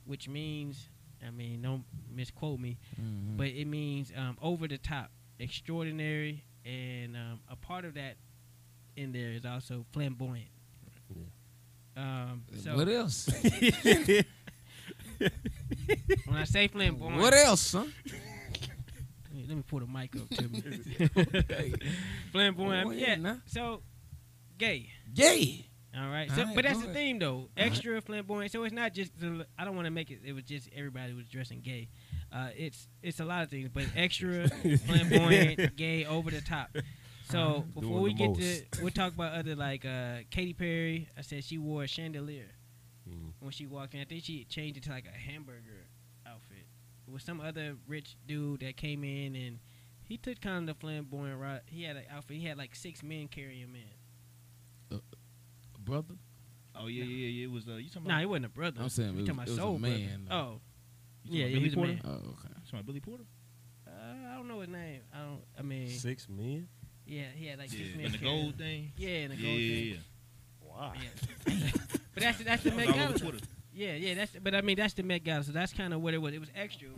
[0.06, 0.90] which means,
[1.26, 3.38] I mean, don't misquote me, Mhm.
[3.38, 8.18] but it means um, over the top, extraordinary, and um, a part of that
[8.96, 10.50] in there is also flamboyant.
[11.96, 13.28] Um, so what else?
[15.18, 17.92] when I say flamboyant, what else, son?
[19.48, 20.62] Let me pull the mic up to me.
[22.32, 23.16] flamboyant, Go yeah.
[23.16, 23.38] now.
[23.46, 23.82] So,
[24.58, 24.90] gay.
[25.14, 25.66] Gay.
[25.98, 26.30] All right.
[26.30, 27.50] So, All right, but that's the theme though.
[27.56, 28.52] Extra flamboyant.
[28.52, 29.18] So it's not just.
[29.20, 30.20] The, I don't want to make it.
[30.24, 31.88] It was just everybody was dressing gay.
[32.32, 34.50] Uh, it's it's a lot of things, but extra
[34.86, 36.70] flamboyant, gay, over the top.
[37.30, 38.40] So before we get most.
[38.40, 41.10] to, we'll talk about other like uh, Katy Perry.
[41.18, 42.48] I said she wore a chandelier
[43.10, 43.32] Mhm.
[43.40, 44.02] when she walked in.
[44.02, 45.88] I think she changed it to like a hamburger
[46.26, 46.66] outfit.
[47.08, 49.60] It was some other rich dude that came in and
[50.04, 51.62] he took kind of the flamboyant route.
[51.68, 52.38] He had an outfit.
[52.38, 55.00] He had like six men carry him in.
[55.80, 56.16] Brother.
[56.76, 57.44] oh yeah, yeah, yeah.
[57.46, 58.20] It was uh, you talking Nah, about?
[58.20, 58.82] he wasn't a brother.
[58.82, 59.96] I'm saying You it talking was- about it was a soul brother.
[59.98, 60.36] man, though.
[60.36, 60.62] Oh,
[61.30, 62.02] You yeah, talking he about Billy man.
[62.04, 62.20] Porter?
[62.26, 62.50] Oh, okay.
[62.56, 63.24] You talking Billy Porter?
[63.88, 63.92] Uh,
[64.32, 65.02] I don't know his name.
[65.13, 65.42] I don't.
[65.58, 66.68] I mean, Six men.
[67.06, 68.06] yeah, he had like six men.
[68.06, 68.58] and the gold him.
[68.58, 68.92] thing.
[68.98, 69.86] Yeah, and the Yeah, gold yeah, thing.
[69.90, 69.98] yeah.
[70.62, 70.94] Wow.
[70.96, 71.70] Yeah.
[72.13, 73.16] but that's that's the Met Gala.
[73.74, 74.13] Yeah, yeah.
[74.16, 75.44] That's but I mean that's the Met Gala.
[75.44, 76.34] So that's kind of what it was.
[76.34, 76.90] It was extra,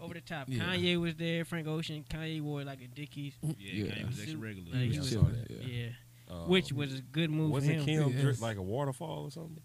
[0.00, 0.46] over the top.
[0.48, 0.62] Yeah.
[0.64, 1.44] Kanye was there.
[1.44, 2.04] Frank Ocean.
[2.08, 3.34] Kanye wore like a Dickies.
[3.42, 3.84] Yeah, Yeah.
[3.92, 4.70] Kanye was extra regular.
[4.70, 5.88] like, he Yeah, was- I that, Yeah, yeah.
[6.34, 7.84] Uh, which was a good move for wasn't.
[7.84, 8.40] Kim Yes.
[8.40, 9.60] like a waterfall or something?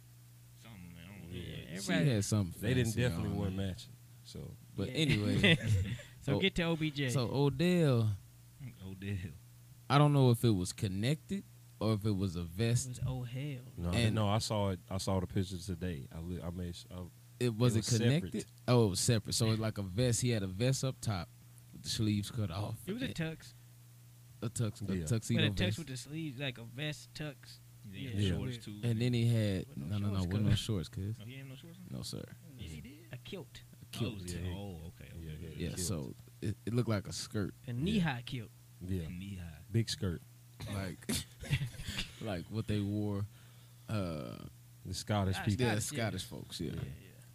[0.63, 1.03] Something, man.
[1.05, 1.37] I don't know.
[1.37, 1.79] Yeah, Yeah.
[2.05, 2.59] She had something.
[2.61, 3.93] They didn't definitely on wear matching.
[4.25, 4.93] So But Yeah.
[4.95, 5.57] anyway,
[6.21, 7.11] so Oh, get to OBJ.
[7.11, 8.09] so Odell,
[8.85, 9.15] Odell.
[9.89, 11.43] I don't know if it was connected
[11.79, 12.87] or if it was a vest.
[12.87, 13.05] it vest.
[13.05, 13.61] was oh hell.
[13.77, 14.79] no, And- no, I saw it.
[14.89, 16.07] I saw the picture today.
[16.13, 16.69] I li- I made.
[16.69, 16.95] s- I,
[17.39, 18.19] It was It it, was separate.
[18.21, 18.45] connected?
[18.67, 19.33] Oh, it was separate.
[19.35, 20.21] So it's like a vest.
[20.21, 21.29] He had a vest up top
[21.73, 22.75] with the sleeves cut off.
[22.87, 23.53] It was a tux.
[24.41, 25.77] a tux, a tuxedo But a tux vest.
[25.79, 27.35] with the sleeves, like a vest tux.
[27.91, 28.35] Yeah, Yeah.
[28.37, 28.79] shorts too.
[28.83, 30.59] and then he had no no, no, no, shorts, with no cuz.
[30.59, 31.15] shorts, cuz.
[31.25, 31.77] he ain't no shorts.
[31.77, 31.97] on?
[31.97, 32.23] No, sir.
[32.57, 32.91] Yes, he did.
[33.11, 33.61] A kilt.
[33.95, 34.15] A kilt.
[34.17, 35.37] Oh, Yeah, he- oh, okay, okay.
[35.41, 38.49] Yeah, yeah, Yeah, so it, it looked like a skirt, A knee high kilt.
[38.85, 39.59] Yeah, knee high.
[39.71, 40.21] big skirt.
[40.73, 40.99] like
[42.21, 43.25] like what they wore.
[43.89, 44.37] Uh,
[44.85, 45.65] The Scottish people.
[45.65, 46.03] yeah, Scottish, yeah.
[46.03, 46.71] Scottish folks, yeah.
[46.73, 46.81] Yeah,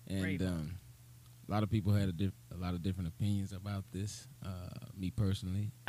[0.08, 0.14] yeah.
[0.16, 0.46] And Raven.
[0.48, 0.78] um,
[1.48, 4.26] a lot of people had a, diff- a lot of different opinions about this.
[4.44, 4.50] Uh,
[4.96, 5.70] me personally,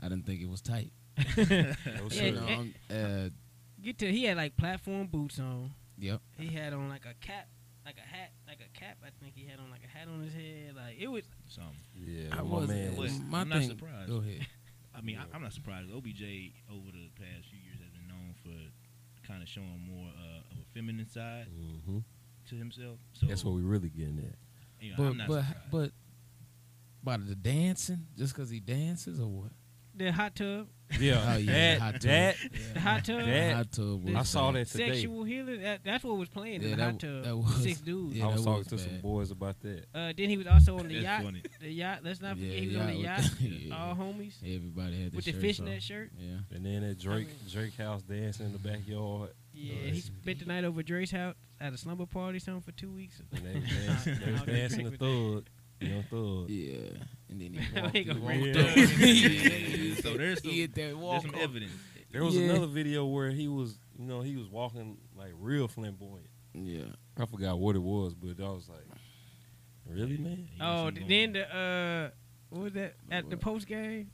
[0.00, 0.92] I didn't think it was tight.
[1.18, 1.74] No, Yeah,
[2.08, 2.24] sir.
[2.24, 3.28] You know, I'm- uh,
[3.82, 5.70] Get to he had like platform boots on.
[5.98, 6.20] yep.
[6.38, 7.48] He had on like a cap,
[7.86, 8.98] like a hat, like a cap.
[9.06, 10.74] I think he had on like a hat on his head.
[10.76, 11.24] Like it was.
[11.48, 11.78] Something.
[11.94, 12.68] Yeah, I was.
[12.68, 13.12] man was.
[13.30, 14.10] my I'm not surprised.
[14.10, 14.46] Go ahead.
[14.94, 15.90] I mean, I, I'm not surprised.
[15.94, 16.22] OBJ
[16.72, 18.52] over the past few years has been known for
[19.26, 21.46] kind of showing more uh, of a feminine side
[21.86, 21.98] hmm
[22.48, 22.98] to himself.
[23.12, 24.36] So That's what we're really getting at.
[24.80, 25.70] you know, But I'm not but surprised.
[25.72, 25.90] but
[27.02, 29.52] by the dancing, just because he dances or what?
[29.96, 30.68] The hot tub,
[31.00, 32.00] Yeah, Oh, yeah, that, hot tub.
[32.02, 32.36] that,
[32.74, 34.92] the hot tub, That- hot tub I saw that today.
[34.92, 35.62] sexual healing.
[35.62, 37.24] That, that's what was playing Yeah, in the that hot tub.
[37.24, 38.14] that was- Six dudes.
[38.16, 39.84] Yeah, I was that talking was to some boys about that.
[39.94, 41.22] Uh, then he was also on the That's yacht.
[41.24, 41.42] funny.
[41.60, 41.98] The yacht.
[42.04, 43.40] Let's not forget Yeah, he was on the yacht yacht.
[43.40, 43.74] yeah.
[43.76, 45.82] All homies Everybody had with the their shirts fishnet off.
[45.82, 46.10] shirt.
[46.18, 46.36] Yeah.
[46.56, 49.30] And then at Drake mean- Drake house dancing in the backyard.
[49.54, 52.72] Yeah, Oh, he spent the night over Drake's house at a slumber party, something for
[52.72, 53.22] two weeks.
[53.32, 55.46] And they was dancing, they was I'll dancing the thug,
[55.80, 56.48] young thug.
[56.50, 57.02] Yeah.
[57.28, 58.66] And then he He walked, go he walk walked up.
[58.68, 58.76] up.
[58.76, 61.72] Yeah, so there's some, he hit that there's some evidence.
[62.12, 62.50] There was Yeah.
[62.50, 66.28] another video where he was, you know, he was walking like real flamboyant.
[66.54, 66.84] Yeah.
[67.18, 68.86] I forgot what it was, but I was like,
[69.88, 70.48] really, man?
[70.50, 72.10] He Oh, something then going the uh,
[72.50, 74.10] what was that at the post game?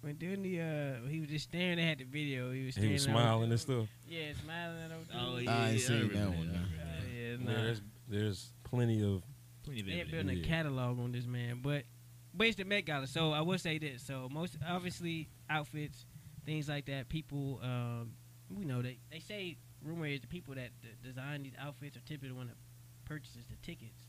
[0.00, 1.80] When doing the uh, he was just staring.
[1.80, 2.52] at the video.
[2.52, 3.86] He was He was smiling and stuff.
[4.06, 5.06] Yeah, smiling at those.
[5.18, 5.34] on.
[5.34, 6.36] Oh yeah, I ain't yeah, seen that one, I nah.
[6.36, 7.62] remember Uh, yeah, Yeah, nah.
[7.62, 9.22] there's there's plenty of
[9.64, 10.24] Plenty of They're evidence.
[10.26, 11.84] building a catalog on this man, but
[12.34, 13.06] but it's the Met Gala.
[13.06, 16.04] So I will say this: so most obviously outfits,
[16.44, 17.08] things like that.
[17.08, 18.12] People, um,
[18.50, 22.00] we know they they say rumor is the people that d- design these outfits are
[22.00, 22.56] typically the one that
[23.04, 24.06] purchases the tickets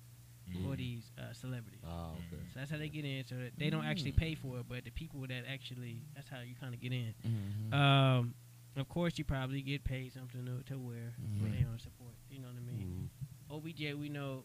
[0.50, 0.63] Mhm.
[0.63, 1.82] for these uh, celebrities.
[1.84, 2.41] ah okay.
[2.54, 3.26] So that's how they get in.
[3.26, 4.18] So that they don't actually Mm.
[4.18, 7.13] pay for it, but the people that actually that's how you kind of get in.
[7.26, 7.74] Mhm.
[7.74, 8.36] Um,
[8.76, 11.58] of course, you probably get paid something to, to wear when Mhm.
[11.60, 12.13] they on support.
[12.30, 13.10] You know what I mean?
[13.50, 13.56] Mhm.
[13.56, 14.44] OBJ, we know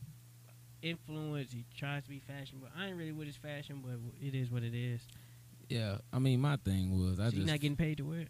[0.82, 1.52] influence.
[1.52, 3.82] He tries to be fashion, but I ain't really with his fashion.
[3.84, 5.00] But it is what it is.
[5.68, 5.98] Yeah.
[6.12, 7.46] I mean, my thing was, I so just.
[7.46, 8.28] not getting paid to wear it.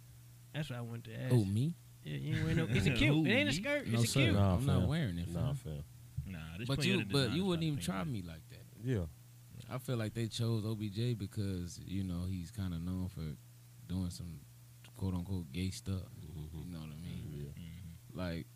[0.54, 1.34] That's what I wanted to ask.
[1.34, 1.74] oh, me?
[2.04, 2.66] yeah, you ain't wearing no.
[2.70, 3.14] It's a cute.
[3.14, 3.86] Who, it ain't a skirt.
[3.86, 4.34] No, it's a cute.
[4.34, 5.28] Nah, I'm not wearing it.
[5.28, 5.56] Nah, fam.
[5.56, 5.84] fam.
[6.26, 8.64] Nah, there's But plenty you, but you wouldn't even try me like that.
[8.84, 9.04] Yeah.
[9.72, 13.22] I feel like they chose OBJ because you know he's kind of known for
[13.86, 14.40] doing some
[14.96, 16.02] quote unquote gay stuff.
[16.20, 16.66] Mhm.
[16.66, 17.30] You know what I mean?
[17.32, 17.42] Yeah.
[17.42, 17.54] it.
[17.56, 18.16] Mhm.
[18.16, 18.46] Like,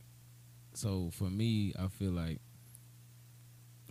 [0.75, 2.41] so for me, I feel like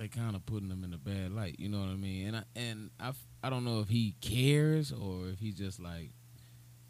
[0.04, 1.56] they kind of putting him in a bad light.
[1.60, 2.28] You know what I mean?
[2.28, 5.80] And I and I f- I don't know if he cares or if he's just
[5.80, 6.12] like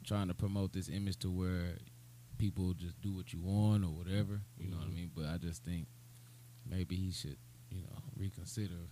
[0.03, 1.77] trying to promote this image to where
[2.37, 4.41] people just do what you want or whatever.
[4.57, 4.95] You know what I Mhm.
[4.95, 5.11] mean?
[5.15, 5.87] But I just think
[6.65, 7.37] maybe he should
[7.69, 8.89] you know reconsider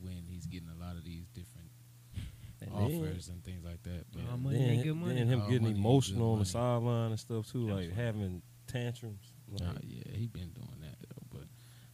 [0.00, 1.70] when he's getting a lot of these different
[2.60, 4.06] And offers and things like that.
[4.12, 5.14] But All Then, money then, ain't good money.
[5.14, 7.94] then him All getting money emotional on the sideline and stuff too, like Absolutely.
[8.04, 9.32] having tantrums.
[9.48, 10.97] Like, Nah, yeah, he been doing that though.
[10.97, 10.97] But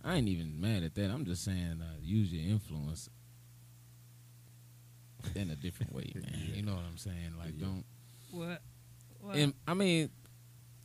[0.04, 1.10] I ain't even mad at that.
[1.10, 3.08] I'm just saying, uh, use your influence
[5.34, 6.24] in a different way, man.
[6.48, 6.56] Yeah.
[6.56, 7.34] You know what I'm saying?
[7.38, 7.66] Like, Yeah.
[7.66, 7.84] don't.
[8.30, 8.62] What?
[9.20, 9.36] What?
[9.36, 10.10] In, I mean,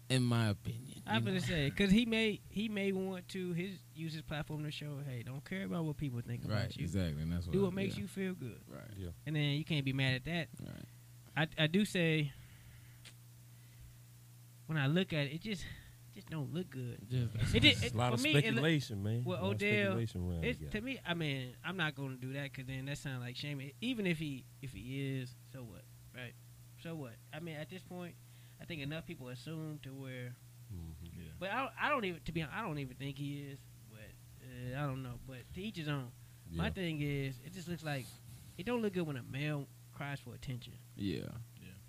[0.10, 1.40] in my opinion, I'm gonna know?
[1.40, 5.24] say because he may he may want to his use his platform to show hey
[5.26, 7.64] don't care about what people think right, about you exactly, and that's what do I-
[7.66, 9.10] what makes yeah, you feel good right, yeah.
[9.28, 11.48] and then you can't be mad at that right.
[11.58, 12.32] I I do say
[14.68, 15.64] when I look at it it just
[16.20, 18.44] just don't look good Just, It did- It's it- a lot of me, it look-
[18.46, 19.24] speculation, man.
[19.24, 19.98] Well, A lot of Odell,
[20.44, 21.00] It's to me.
[21.06, 23.72] I mean, I'm not going to do that because then that sounds like shaming.
[23.82, 25.84] Even if he if he is, so what,
[26.16, 26.34] right?
[26.84, 27.14] So what?
[27.34, 28.16] I mean, at this point,
[28.62, 30.36] I think enough people assume to where.
[30.74, 30.94] Mhm.
[31.02, 31.24] Yeah.
[31.40, 32.42] But I, don't- I don't even to be.
[32.42, 33.60] honest, I don't even think he is.
[33.90, 34.12] But
[34.44, 35.20] uh, I don't know.
[35.26, 36.12] But to each his own.
[36.52, 38.06] My thing is, it just looks like
[38.58, 40.74] it don't look good when a male cries for attention.
[40.96, 41.28] yeah,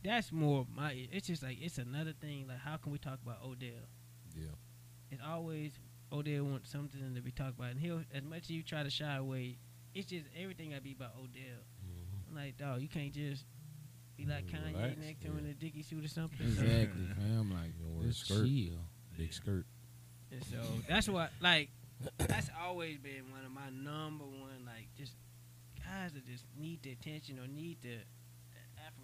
[0.04, 1.08] That's more my.
[1.12, 2.46] It's just like it's another thing.
[2.48, 3.86] Like how can we talk about Odell?
[4.36, 4.54] Yeah.
[5.10, 5.72] It's always
[6.12, 8.90] Odell wants something to be talked about, and he'll as much as you try to
[8.90, 9.58] shy away,
[9.94, 11.62] it's just everything gotta be about Odell.
[11.84, 12.28] Mhm.
[12.30, 13.44] I'm like, dog, you can't just
[14.16, 16.46] be like Mm, Kanye relax, next to him in a dicky suit or something.
[16.46, 17.52] exactly, fam.
[17.52, 18.46] Like, You don't wear a skirt.
[18.46, 18.84] chill.
[19.16, 19.66] Big skirt.
[20.32, 21.70] And so that's what like
[22.18, 25.12] that's always been one of my number one like just
[25.84, 27.98] guys that just need the attention or need the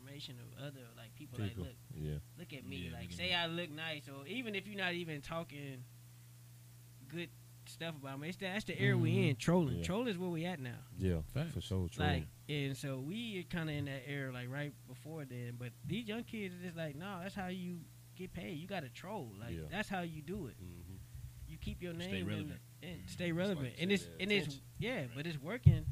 [0.07, 1.65] affirmation of other like people, People.
[1.65, 2.19] like look Yeah.
[2.39, 3.35] look at me Yeah, like look say.
[3.35, 5.85] I look nice or even if you're not even talking
[7.09, 7.31] good
[7.67, 8.29] stuff about me.
[8.29, 9.37] It's that, that's the era we in.
[9.37, 9.85] Trolling, Yeah.
[9.85, 10.79] trolling is where we at now.
[10.99, 11.55] Yeah, Facts.
[11.55, 11.89] for sure.
[11.89, 12.05] True.
[12.05, 15.57] Like, and so we kind of in that era, like right before then.
[15.59, 17.81] But these young kids are just like, no, that's how you
[18.15, 18.59] get paid.
[18.59, 19.33] You got to troll.
[19.39, 19.63] Like Yeah.
[19.71, 20.57] that's how you do it.
[20.63, 20.99] Mhm.
[21.49, 22.61] You keep your name in relevant.
[22.81, 23.11] the- and Mhm.
[23.11, 23.67] stay That's relevant.
[23.75, 25.11] like and it's said, and it's yeah, Right.
[25.15, 25.87] but it's working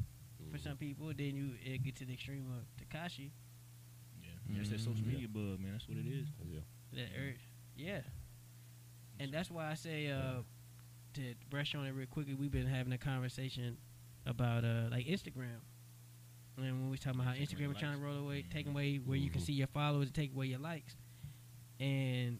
[0.51, 1.13] for some people.
[1.13, 3.31] Then you it get to the extreme of Tekashi.
[4.49, 5.71] Yeah, that's that social media bug, man.
[5.73, 6.27] That's what it is.
[6.49, 6.59] Yeah.
[6.93, 7.39] That urge,
[7.75, 8.01] yeah.
[9.19, 10.41] And that's why I say uh,
[11.13, 12.33] to brush on it real quickly.
[12.35, 13.77] We've been having a conversation
[14.25, 15.61] about uh, like Instagram,
[16.57, 18.43] and when we was talking about how Taking Instagram away is trying to roll away,
[18.43, 18.51] Mhm.
[18.51, 19.45] take away where you can Mhm.
[19.45, 20.95] see your followers and take away your likes,
[21.79, 22.39] and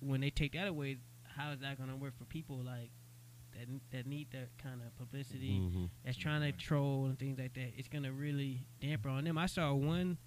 [0.00, 2.90] when they take that away, how is that going to work for people like
[3.52, 5.58] that that need that kind of publicity?
[5.60, 5.88] Mhm.
[6.04, 9.38] that's trying to troll and things like that, it's gonna really damper on them.
[9.38, 10.18] I saw one,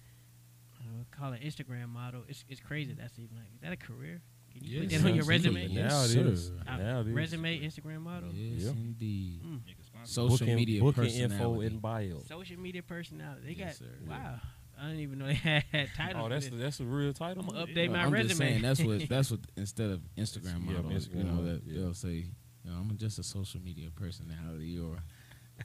[1.16, 2.22] call it Instagram model.
[2.28, 2.92] It's it's crazy.
[2.98, 4.20] That's even like is that a career?
[4.52, 5.66] Can you put Yes, that on your resume?
[5.66, 6.20] Yes, now it sir.
[6.32, 6.50] is.
[6.66, 7.12] Uh, Now it is.
[7.14, 8.30] resume, Instagram model.
[8.32, 8.70] Yes, Yeah.
[8.70, 9.42] indeed.
[9.44, 9.60] Mm.
[10.04, 11.66] Social booking, media booking info personality.
[11.66, 12.22] in bio.
[12.26, 13.42] Social media personality.
[13.46, 13.94] They Yes, got sir.
[14.08, 14.40] wow.
[14.78, 15.64] I didn't even know they had
[15.96, 16.22] titles.
[16.24, 17.42] Oh, that's the, that's a real title.
[17.42, 17.74] I'm gonna man?
[17.74, 18.28] update my I'm resume.
[18.28, 21.80] Just saying, that's what that's what instead of Instagram Yeah, Instagram you know, that yeah.
[21.80, 22.26] they'll say,
[22.64, 24.98] you know, I'm just a social media personality or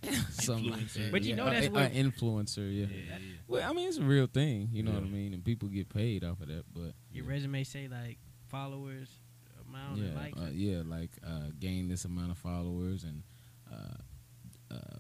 [0.32, 0.94] something Influencer.
[0.94, 1.12] that.
[1.12, 2.86] But you know a- that's a- what- a influencer, yeah.
[2.86, 3.18] Yeah, yeah, yeah.
[3.48, 5.90] Well, I mean, it's a real thing, you know what I mean, and people get
[5.90, 6.64] paid off of that.
[6.74, 7.32] But your yeah.
[7.32, 9.10] resume say like followers
[9.68, 10.38] amount yeah, and likes.
[10.40, 13.24] uh, yeah, like uh, gain this amount of followers and
[13.72, 14.98] uh, uh,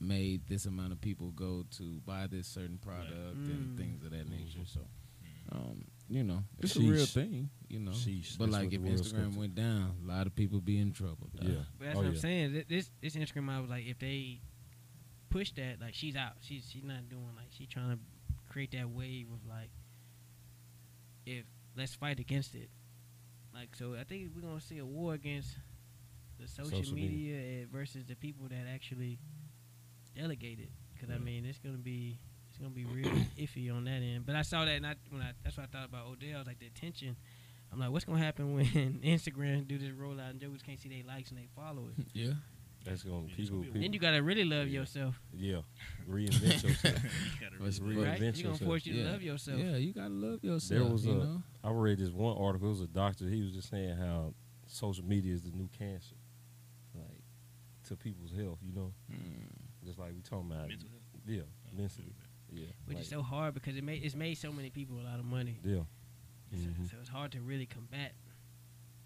[0.00, 3.76] made this amount of people go to buy this certain product and Mm.
[3.76, 4.64] things of that nature.
[4.64, 5.56] So, Mhm.
[5.56, 7.92] um, you know, it's a real thing, you know.
[7.92, 11.28] Sheesh, but that's like if Instagram went down, a lot of people be in trouble.
[11.34, 11.48] dog.
[11.48, 11.54] Yeah.
[11.78, 12.64] But that's Oh, what I'm saying.
[12.68, 14.40] This this Instagram model was like if they
[15.30, 16.32] push that, like she's out.
[16.40, 17.98] She's she's not doing like she's trying to
[18.50, 19.70] create that wave of like
[21.26, 21.44] if
[21.76, 22.68] let's fight against it.
[23.54, 25.56] Like so, I think we're gonna see a war against
[26.38, 27.62] the social, Social media, media.
[27.62, 29.18] eh, versus the people that actually
[30.16, 30.70] delegate it.
[30.92, 32.29] Because I mean, it's gonna be it's
[32.60, 34.26] gonna be real iffy on that end.
[34.26, 36.34] But I saw that, and I, when I that's what I thought about Odell.
[36.36, 37.16] I was like the attention.
[37.72, 41.04] I'm like, what's gonna happen when Instagram do this rollout and jokers can't see their
[41.06, 41.94] likes and they followers?
[42.12, 42.32] yeah.
[42.84, 43.58] That's gonna it's people.
[43.58, 44.80] be a people Then you gotta really love Yeah.
[44.80, 45.58] yourself, yeah.
[46.10, 46.84] Reinvent yourself.
[47.04, 48.18] You gotta What's really- right?
[48.18, 48.60] reinvent You're gonna yourself.
[48.68, 49.60] force you to love yourself.
[49.60, 50.82] Yeah, you gotta love yourself.
[50.82, 51.42] There was you a- know?
[51.62, 52.68] I read this one article.
[52.68, 53.28] It was a doctor.
[53.28, 54.32] He was just saying how
[54.66, 56.16] social media is the new cancer,
[56.94, 57.20] like
[57.88, 58.58] to people's health.
[58.66, 59.50] You know, Mm.
[59.84, 60.68] just like we talking about.
[60.68, 61.22] Mental health.
[61.26, 62.14] Yeah, Oh, mentally.
[62.52, 65.06] Yeah, Which like, is so hard because it made it's made so many people a
[65.06, 65.58] lot of money.
[65.64, 65.84] Yeah,
[66.50, 66.90] So, Mhm.
[66.90, 68.14] so it's hard to really combat.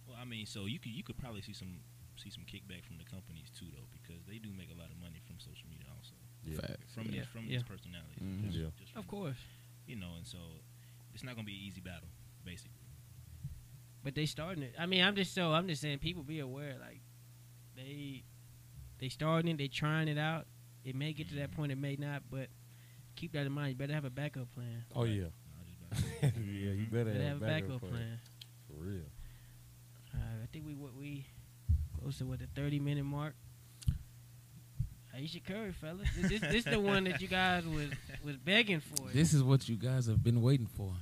[0.07, 1.81] Well, I mean, so you could you could probably see some
[2.17, 4.97] see some kickback from the companies too, though, because they do make a lot of
[4.99, 6.95] money from social media also yeah, Facts.
[6.95, 7.51] from Yeah, these from yeah.
[7.59, 8.23] these personalities.
[8.23, 8.43] Mhm.
[8.45, 8.71] Just- Yeah.
[8.79, 9.39] just Of from- course,
[9.87, 10.39] you know, and so
[11.13, 12.09] it's not gonna be an easy battle,
[12.45, 12.81] basically.
[14.03, 14.75] but they starting it.
[14.79, 16.79] I mean, I'm just so I'm just saying people be aware.
[16.79, 17.01] Like
[17.75, 18.23] they
[18.99, 20.47] they starting it, they trying it out.
[20.85, 21.55] It may get to that Mhm.
[21.55, 22.51] point, it may not, but
[23.17, 23.71] keep that in mind.
[23.71, 24.85] You better have a backup plan.
[24.95, 25.29] Oh yeah, No,
[25.61, 25.79] I just
[26.19, 26.43] about to say.
[26.47, 26.73] yeah.
[26.73, 28.19] You better Better have, have a backup plan.
[28.69, 29.03] for real.
[30.15, 31.27] Uh, I think we what we
[32.01, 33.35] close to what the 30 minute mark.
[35.17, 37.87] Ayesha Curry, fellas, this this the one that you guys was
[38.25, 39.09] was begging for.
[39.13, 40.93] This is what you guys have been waiting for.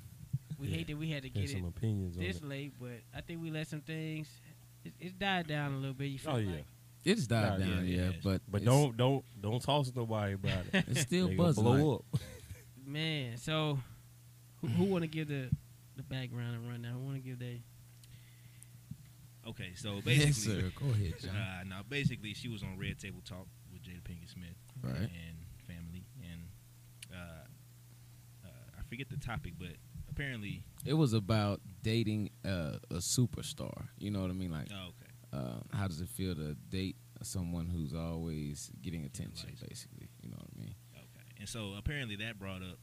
[0.58, 0.76] we yeah.
[0.78, 2.44] hate that we had to Get get it some opinions on this it.
[2.44, 4.28] late, but I think we let some things.
[4.84, 6.06] It, it's died down a little bit.
[6.06, 6.56] You feel Oh yeah,
[7.04, 7.16] like?
[7.16, 10.64] It's died Nah, down, yeah, yeah, yeah, but but don't don't don't toss nobody about
[10.72, 10.84] it.
[10.88, 11.64] it's still They buzzing.
[11.64, 12.20] blow like- up.
[12.86, 13.36] man.
[13.38, 13.78] So,
[14.60, 15.50] who, who want to give the
[15.96, 16.92] the background and run now?
[16.92, 17.58] Who want to give the
[19.46, 20.72] Okay, so basically, Yes, sir.
[20.80, 21.34] Go ahead, John.
[21.34, 24.94] Uh, now, basically, she was on Red Table Talk with Jada Pinkett Smith Right.
[24.94, 25.36] and
[25.66, 26.42] family, and
[27.12, 27.16] uh,
[28.46, 29.70] uh, I forget the topic, but
[30.08, 33.88] apparently, It was about dating uh, a superstar.
[33.98, 34.52] You know what I mean?
[34.52, 35.01] Like, oh, okay,
[35.32, 39.48] uh, how does it feel to date someone who's always getting attention?
[39.48, 39.62] lights.
[39.62, 40.74] Basically, you know what I mean?
[40.94, 42.78] okay, and so apparently that brought up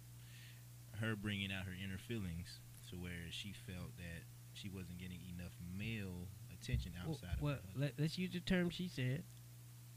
[1.02, 2.60] her bringing out her inner feelings
[2.90, 7.80] to where she felt that she wasn't getting enough male attention outside well, of her
[7.80, 9.24] let, let's use the term she said.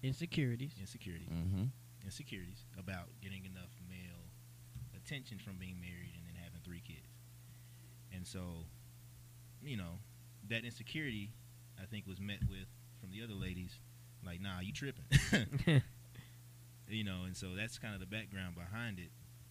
[0.03, 0.73] Insecurities.
[0.81, 1.65] insecurity, Mm-hmm.
[2.05, 4.27] insecurities about getting enough male
[4.97, 7.07] attention from being married and then having three kids.
[8.13, 8.67] And so,
[9.63, 9.99] you know,
[10.49, 11.31] that insecurity
[11.81, 12.67] I think was met with
[13.01, 13.79] from the other ladies,
[14.25, 15.05] like, nah, you tripping.
[16.89, 19.11] you know, and so that's kind of the background behind it.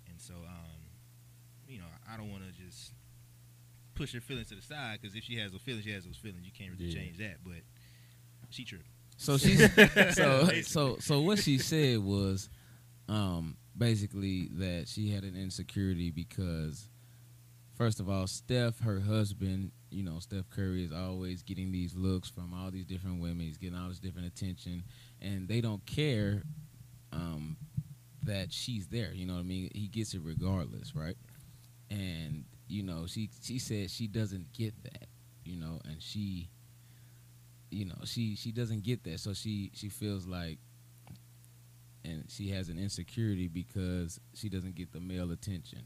[0.09, 0.81] And so, um,
[1.67, 2.91] you know, I don't want to just
[3.95, 6.17] push her feelings to the side because if she has those feelings, she has those
[6.17, 6.45] feelings.
[6.45, 6.99] You can't really Yeah.
[7.01, 7.37] change that.
[7.43, 7.61] But
[8.49, 8.87] she tripping.
[9.17, 9.61] So she's
[10.15, 12.49] so so so what she said was
[13.07, 16.87] um basically that she had an insecurity because
[17.75, 22.29] first of all, Steph, her husband, you know, Steph Curry is always getting these looks
[22.29, 23.41] from all these different women.
[23.41, 24.83] He's getting all this different attention,
[25.21, 26.43] and they don't care
[27.11, 27.57] um,
[28.23, 29.13] that she's there.
[29.13, 29.69] You know what I mean?
[29.73, 31.17] He gets it regardless, right?
[31.89, 35.07] And you know, she she said she doesn't get that,
[35.43, 36.49] you know, and she,
[37.69, 40.57] you know, she she doesn't get that, so she she feels like,
[42.05, 45.83] and she has an insecurity because she doesn't get the male attention,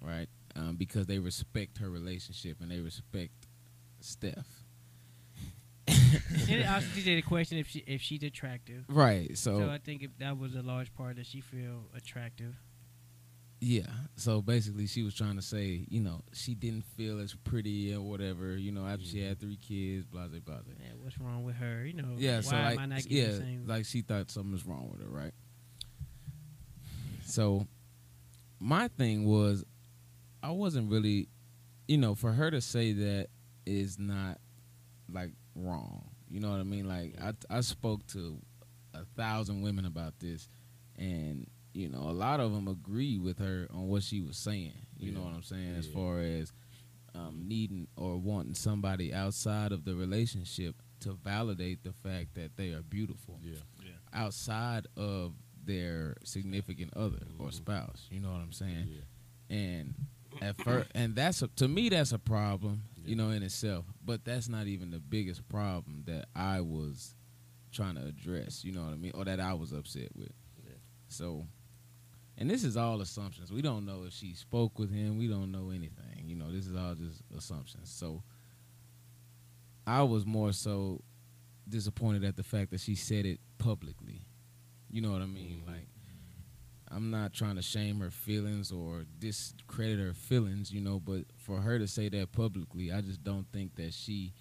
[0.00, 0.28] right?
[0.56, 3.32] Um, because they respect her relationship and they respect
[4.00, 4.46] Steph.
[5.88, 8.84] and also did the question if she if she's attractive.
[8.88, 9.36] Right.
[9.36, 12.54] So, I think if that was a large part that she feel attractive.
[13.60, 13.86] Yeah.
[14.16, 18.02] So basically, she was trying to say, you know, she didn't feel as pretty or
[18.02, 20.56] whatever, you know, after she had three kids, blah blah blah.
[20.80, 21.84] Yeah, what's wrong with her?
[21.84, 22.36] You know, Yeah.
[22.36, 23.64] why so am like, I not getting yeah, the same?
[23.66, 25.32] like she thought something was wrong with her, right?
[27.26, 27.66] So
[28.60, 29.64] my thing was,
[30.44, 31.28] I wasn't really,
[31.88, 33.28] you know, for her to say that
[33.66, 34.38] is not
[35.10, 36.10] like wrong.
[36.28, 36.86] You know what I mean?
[36.86, 38.38] Like I I spoke to
[38.92, 40.48] a thousand women about this,
[40.96, 44.74] and you know a lot of them agree with her on what she was saying.
[44.98, 45.74] You know what I'm saying?
[45.76, 46.52] As far as
[47.14, 52.70] um, needing or wanting somebody outside of the relationship to validate the fact that they
[52.72, 53.54] are beautiful Yeah.
[54.12, 55.32] outside of
[55.64, 57.52] their significant other or Mhm.
[57.54, 58.06] spouse.
[58.10, 58.88] You know what I'm saying?
[58.88, 59.00] Yeah.
[59.56, 59.94] and
[60.42, 63.08] at first, and that's a, to me that's a problem, Yeah.
[63.10, 63.84] you know, in itself.
[64.04, 67.14] But that's not even the biggest problem that I was
[67.72, 68.64] trying to address.
[68.64, 70.32] You know what I mean, or that I was upset with.
[70.64, 70.74] Yeah.
[71.08, 71.46] So,
[72.38, 73.52] and this is all assumptions.
[73.52, 75.18] We don't know if she spoke with him.
[75.18, 76.24] We don't know anything.
[76.26, 77.90] You know, this is all just assumptions.
[77.90, 78.22] So,
[79.86, 81.02] I was more so
[81.68, 84.22] disappointed at the fact that she said it publicly.
[84.90, 85.62] You know what I mean?
[85.64, 85.66] Mhm.
[85.66, 85.88] Like,
[86.94, 91.60] I'm not trying to shame her feelings or discredit her feelings, you know, but for
[91.60, 94.32] her to say that publicly, I just don't think that she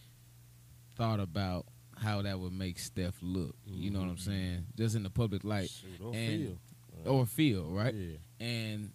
[0.96, 1.66] thought about
[1.98, 3.56] how that would make Steph look.
[3.66, 4.20] You know what I'm Mhm.
[4.26, 4.66] saying?
[4.78, 7.12] Just in the public light Shoot, or and- feel.
[7.12, 7.94] or feel, right?
[7.96, 8.18] Yeah.
[8.40, 8.92] And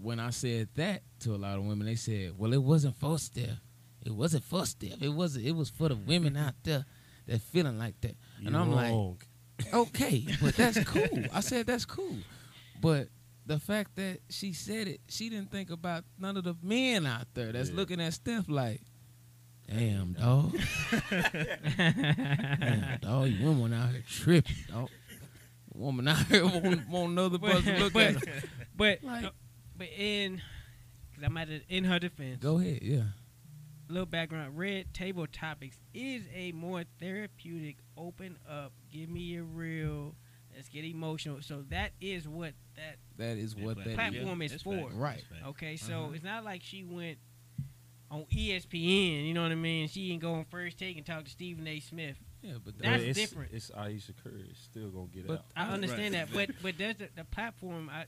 [0.00, 3.18] when I said that to a lot of women, they said, "Well, it wasn't for
[3.18, 3.60] Steph.
[4.04, 5.00] It wasn't for Steph.
[5.02, 6.84] It was it was for the women out there
[7.26, 9.18] that feeling like that." And You I'm like, wrong.
[9.72, 11.24] Okay, but that's cool.
[11.32, 12.16] I said that's cool,
[12.80, 13.08] but
[13.46, 17.26] the fact that she said it, she didn't think about none of the men out
[17.34, 17.76] there that's Yeah.
[17.76, 18.80] looking at Steph like,
[19.68, 20.56] damn dog,
[21.76, 24.88] damn dog, you woman out here tripping, dog.
[25.74, 28.24] Woman out here want, want another brother to look but, at.
[28.26, 28.42] her.
[28.76, 29.30] but, Like- uh,
[29.76, 30.40] but in,
[31.14, 32.40] cause I'm at it, in her defense.
[32.40, 33.02] Go ahead, yeah.
[33.88, 34.56] little background.
[34.56, 40.14] Red Table Topics is a more therapeutic, open up, give me a real,
[40.54, 41.38] let's get emotional.
[41.42, 44.76] So that is what that That is what that Platform is That's for.
[44.76, 44.94] facts.
[44.94, 45.22] Right.
[45.46, 46.12] Okay, so Uh-huh.
[46.12, 47.18] it's not like she went
[48.10, 49.26] on ESPN.
[49.26, 49.88] You know what I mean?
[49.88, 51.80] She didn't go on first take and talk to Stephen A.
[51.80, 52.16] Smith.
[52.42, 53.52] Yeah, but That's But it's, different.
[53.52, 54.46] It's Ayesha Curry.
[54.50, 55.44] It's still gonna get But out.
[55.56, 56.28] I understand Right.
[56.30, 58.04] that, but but does the, the platform I,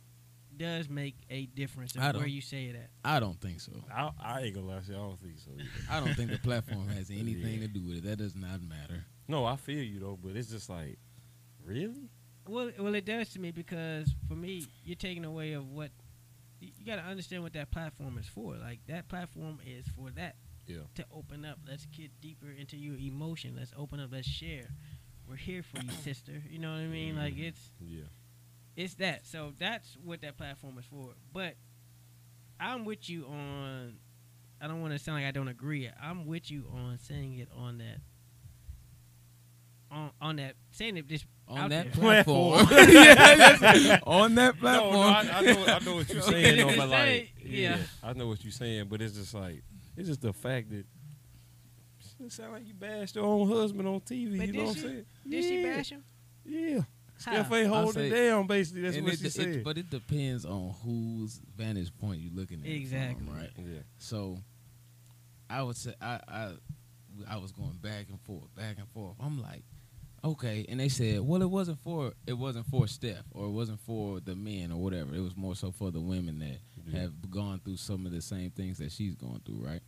[0.56, 2.90] does make a difference I where you say it at?
[3.04, 3.72] I don't think so.
[3.92, 4.94] I, I ain't gonna lie to you.
[4.94, 5.50] I don't think so.
[5.54, 5.68] Either.
[5.90, 7.66] I don't think the platform has anything Yeah.
[7.66, 8.04] to do with it.
[8.04, 9.04] That does not matter.
[9.28, 10.98] No, I feel you though, but it's just like,
[11.64, 12.10] really?
[12.48, 15.90] Well, well, it does to me because for me, you're taking away of what
[16.60, 18.54] you, you got to understand what that platform is for.
[18.56, 20.36] Like that platform is for that.
[20.66, 20.78] Yeah.
[20.96, 23.54] To open up, let's get deeper into your emotion.
[23.56, 24.10] Let's open up.
[24.12, 24.68] Let's share.
[25.28, 26.40] We're here for you, sister.
[26.48, 27.16] You know what I mean?
[27.16, 27.48] Like Mhm.
[27.48, 28.04] it's Yeah.
[28.76, 29.26] it's that.
[29.26, 31.14] So that's what that platform is for.
[31.32, 31.56] But
[32.60, 33.98] I'm with you on.
[34.60, 35.88] I don't want to sound like I don't agree.
[36.00, 37.98] I'm with you on saying it on that.
[39.90, 42.02] On on that saying it just On out that there.
[42.02, 42.66] platform.
[42.70, 44.02] yeah, yes.
[44.06, 44.92] on that platform.
[44.94, 47.76] no, I, I know, I know what you're saying, though, but like, yeah.
[47.76, 47.78] yeah.
[48.02, 49.62] I know what you're saying, but it's just like,
[49.96, 50.84] it's just the fact that
[52.24, 54.38] it sound like you bashed your own husband on TV.
[54.38, 55.04] But you did know what I'm saying?
[55.28, 56.04] Did she bash him?
[56.44, 56.80] Yeah.
[57.24, 57.32] How?
[57.32, 58.46] Steph ain't holding it say- down.
[58.46, 59.64] Basically, that's what it- she it- said.
[59.64, 62.66] but it depends on whose vantage point you're looking at.
[62.66, 63.26] it from, Exactly.
[63.32, 63.50] right.
[63.58, 63.78] yeah.
[63.98, 64.38] So,
[65.48, 66.52] I would say I, I
[67.30, 69.14] I was going back and forth, back and forth.
[69.20, 69.62] I'm like,
[70.26, 73.80] okay, and they said, well, it wasn't for it wasn't for Steph or it wasn't
[73.80, 75.14] for the men or whatever.
[75.14, 77.00] It was more so for the women that Yeah.
[77.00, 79.82] have gone through some of the same things that she's going through, right?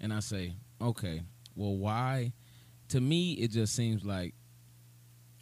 [0.00, 1.22] And I say, okay,
[1.54, 2.32] well, why?
[2.88, 4.34] To me, it just seems like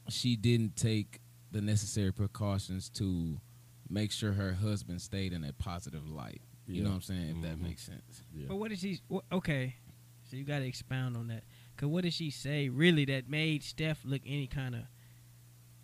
[0.09, 1.21] she didn't take
[1.53, 3.41] the necessary precautions to
[3.89, 6.41] make sure her husband stayed in a positive light.
[6.67, 7.37] You know what I'm saying?
[7.37, 7.63] If that Mhm.
[7.63, 8.23] makes sense.
[8.35, 8.47] Yeah.
[8.49, 9.01] But what did she?
[9.09, 9.77] wha- okay,
[10.25, 11.45] so you got to expound on that.
[11.77, 14.83] Cause what did she say really that made Steph look any kind of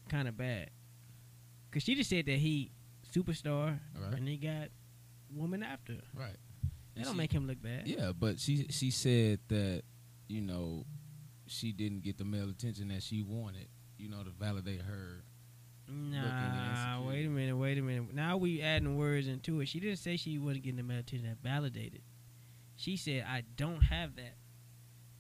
[0.08, 0.70] kind of bad?
[1.70, 2.72] Cause she just said that he
[3.14, 4.14] superstar Right.
[4.14, 4.68] and he got
[5.34, 5.94] woman after.
[6.14, 6.36] Right.
[6.94, 7.86] That And don't she- make him look bad.
[7.88, 9.82] Yeah, but she she said that
[10.28, 10.86] you know
[11.46, 13.68] she didn't get the male attention that she wanted.
[13.98, 15.24] You know to validate her.
[15.88, 18.14] Nah, wait a minute, wait a minute.
[18.14, 19.66] Now we adding words into it.
[19.68, 22.00] She didn't say she wasn't getting the meditation that validated.
[22.76, 24.36] She said I don't have that,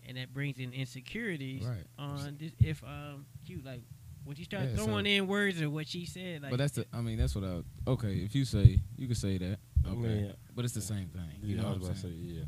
[0.06, 1.84] and that brings in insecurities Right.
[1.98, 2.52] on this.
[2.58, 3.82] If um, you like
[4.24, 6.72] when you start Yeah, so- throwing in words of what she said, like but that's
[6.74, 6.86] the.
[6.92, 7.62] I mean, that's what I.
[7.90, 9.58] Okay, if you say you can say that.
[9.84, 9.98] I Okay.
[10.00, 11.22] mean, but it's the same thing.
[11.42, 12.14] you You know I what I'm about to saying?
[12.28, 12.44] say, yeah.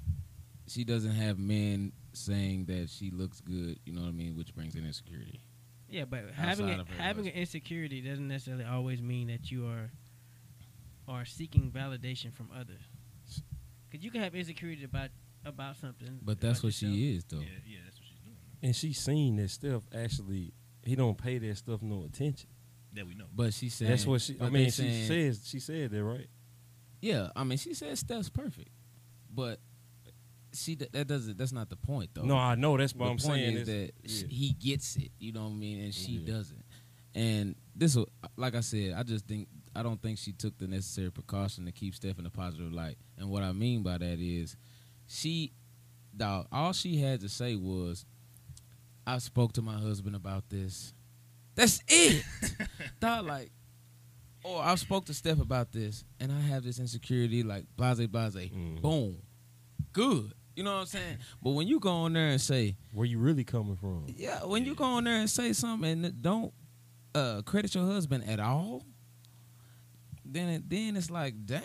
[0.69, 3.79] She doesn't have men saying that she looks good.
[3.85, 5.41] You know what I mean, which brings in insecurity.
[5.91, 9.91] yeah, but having a, having an insecurity doesn't necessarily always mean that you are
[11.09, 12.81] are seeking validation from others.
[13.91, 15.11] Because you can have insecurity about
[15.47, 16.93] about something, But that's what yourself.
[16.95, 17.39] she is, though.
[17.41, 18.37] Yeah, yeah, that's what she's doing.
[18.63, 19.83] And she seen that stuff.
[19.95, 20.53] actually
[20.85, 22.49] he don't pay that stuff no attention.
[22.93, 23.25] That we know.
[23.35, 24.37] But she said That's what she.
[24.41, 26.29] I mean, she saying- says she said that right.
[27.01, 28.69] Yeah, I mean, she said Steph's perfect,
[29.31, 29.59] but
[30.53, 31.37] she that doesn't.
[31.37, 32.23] That's not the point, though.
[32.23, 33.57] No, I know that's what the I'm point saying.
[33.57, 34.37] is is- that yeah.
[34.37, 35.11] he gets it.
[35.19, 36.33] You know what I mean, and she Yeah.
[36.35, 36.65] doesn't.
[37.17, 40.69] And this, will- like I said, I just think I don't think she took the
[40.69, 42.97] necessary precaution to keep Steph in a positive light.
[43.19, 44.57] And what I mean by that is,
[45.07, 45.53] she,
[46.17, 48.05] dog, all she had to say was,
[49.07, 50.93] "I spoke to my husband about this."
[51.55, 52.25] That's it,
[53.01, 53.27] dog.
[53.27, 53.51] Like,
[54.43, 58.35] or I spoke to Steph about this, and I have this insecurity, like blase blase.
[58.51, 58.81] Mhm.
[58.83, 59.19] Boom,
[59.93, 60.33] good.
[60.57, 61.19] You know what I'm saying?
[61.43, 64.05] But when you go on there and say, Where you really coming from?
[64.07, 66.53] yeah, when you go on there and say something and don't
[67.15, 68.85] uh, credit your husband at all,
[70.25, 71.62] then it, then it's like, damn.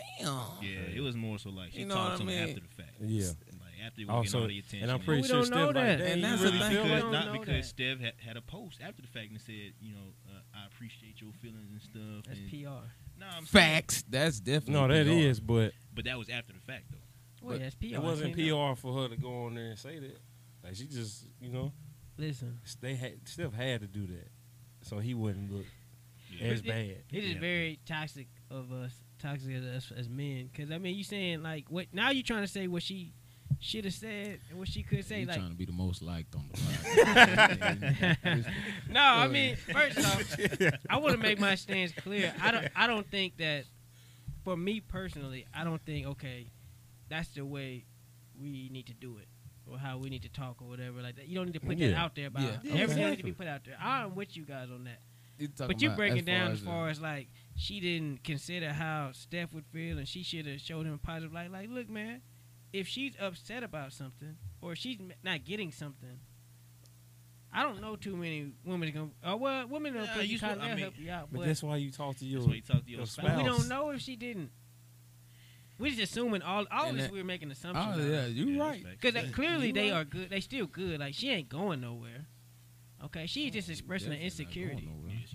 [0.62, 2.68] Yeah, it was more so like she You know talked to I him after the
[2.84, 2.94] fact.
[3.02, 3.26] Yeah.
[3.26, 4.84] Like after we Also, getting all the attention.
[4.84, 6.02] and I'm pretty we sure don't Steph know like, that.
[6.02, 6.72] And you that's the really thing.
[6.72, 7.66] feel We like don't because that.
[7.66, 11.22] Steph had, had a post after the fact and said, you know, uh, I appreciate
[11.22, 12.26] your feelings and stuff.
[12.28, 12.86] That's and, PR.
[13.20, 14.04] No, I'm saying- Facts.
[14.10, 15.12] That's definitely No, that PR.
[15.12, 16.98] is, but but that was after the fact though.
[17.42, 17.86] Well, But that's PR.
[17.96, 20.20] it wasn't I can't- PR for her to go on there and say that.
[20.64, 21.72] Like she just, you know,
[22.18, 24.28] Listen, they had Steph had to do that,
[24.82, 25.66] so he wouldn't look
[26.42, 26.48] Yeah.
[26.48, 27.04] as It- bad.
[27.12, 27.40] it is Yeah.
[27.40, 30.50] very toxic of us, toxic of us as men.
[30.52, 31.88] Because I mean, you saying like what?
[31.94, 33.14] Now you're trying to say what she
[33.62, 35.22] should have said and what she could say.
[35.22, 38.54] You like, trying to be the most liked on the podcast.
[38.90, 40.38] no, I mean, first off,
[40.90, 42.34] I want to make my stance clear.
[42.42, 43.66] I don't, I don't think that,
[44.44, 46.48] for me personally, I don't think okay,
[47.10, 47.86] that's the way
[48.40, 49.28] we need to do it
[49.70, 51.28] or how we need to talk or whatever like that.
[51.28, 52.74] You don't need to put that out there about Yeah.
[52.82, 53.76] everything needs to be put out there.
[53.80, 55.00] I'm with you guys on that.
[55.40, 58.74] You talking But you about break it down as far as like she didn't consider
[58.74, 61.50] how Steph would feel, and she should have showed him a positive light.
[61.52, 62.22] Like, look, man,
[62.74, 66.20] if she's upset about something or she's not getting something,
[67.54, 69.10] I don't know too many women gonna.
[69.24, 71.30] Oh well, women don't Yeah, you you swear- kind I of mean- help you out,
[71.32, 72.42] But but, that's why you talk to your.
[72.42, 73.26] That's why you talk to your your spouse.
[73.28, 74.52] but we don't know if she didn't.
[75.80, 76.66] We're just assuming all.
[76.70, 77.96] Always that- we're making oh, assumptions.
[77.98, 78.84] Oh yeah, you Yeah, right.
[78.84, 79.14] that's facts.
[79.14, 80.02] Because clearly You they right.
[80.02, 80.30] are good.
[80.30, 81.00] They still good.
[81.00, 82.28] Like she ain't going nowhere.
[83.06, 84.92] Okay, she's just expressing an Definitely not going insecurity.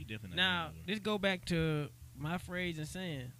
[0.08, 0.14] Nowhere.
[0.14, 0.84] Yeah, she definitely Now, going nowhere.
[0.88, 3.32] let's go back to my phrase and saying,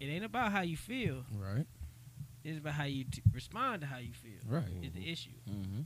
[0.00, 1.24] it ain't about how you feel.
[1.36, 1.66] Right,
[2.44, 4.40] It's about how you t- respond to how you feel.
[4.48, 4.64] right.
[4.82, 5.30] Is the issue.
[5.50, 5.80] Mm-hmm.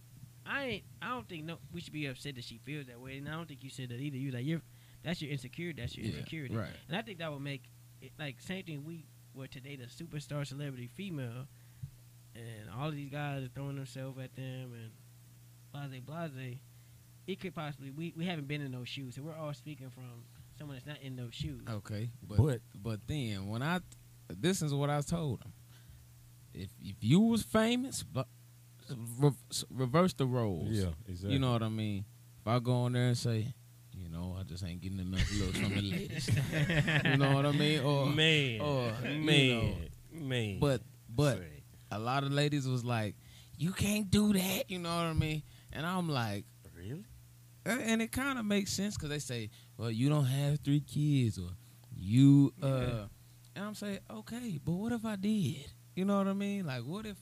[0.46, 0.84] I ain't.
[1.00, 1.58] I don't think no.
[1.72, 3.90] We should be upset that she feels that way, and I don't think you said
[3.90, 4.16] that either.
[4.16, 4.62] You like you're.
[5.04, 5.80] That's your insecurity.
[5.80, 6.56] That's your Yeah, insecurity.
[6.56, 6.70] right.
[6.88, 7.64] And I think that would make
[8.02, 8.84] it like same thing.
[8.84, 9.04] We
[9.34, 11.46] were today the superstar celebrity female,
[12.34, 14.90] and all of these guys are throwing themselves at them and
[16.02, 16.56] blase blase.
[17.30, 20.24] It could possibly we we haven't been in those shoes, so we're all speaking from
[20.58, 21.62] someone that's not in those shoes.
[21.68, 23.80] Okay, but, But- but then when I
[24.28, 25.52] this is what I told him.
[26.52, 28.26] If if you was famous, but
[29.18, 29.30] re-
[29.70, 30.68] reverse the roles.
[30.70, 31.34] Yeah, exactly.
[31.34, 32.04] You know what I mean?
[32.40, 33.54] If I go on there and say,
[33.96, 36.28] you know, I just ain't getting enough looks from the ladies.
[37.04, 37.80] you know what I mean?
[37.80, 39.74] Or man, or, you man,
[40.12, 40.58] man.
[40.58, 41.62] but but Say,
[41.92, 43.14] a lot of ladies was like,
[43.56, 44.68] you can't do that.
[44.70, 45.42] You know what I mean?
[45.72, 46.59] And I'm like, really?
[47.66, 51.38] And it kind of makes sense because they say, well, you don't have three kids,
[51.38, 51.50] or
[51.96, 53.04] you, uh, Yeah.
[53.56, 55.66] and I'm saying, okay, but what if I did?
[55.94, 56.66] You know what I mean?
[56.66, 57.16] Like, what if?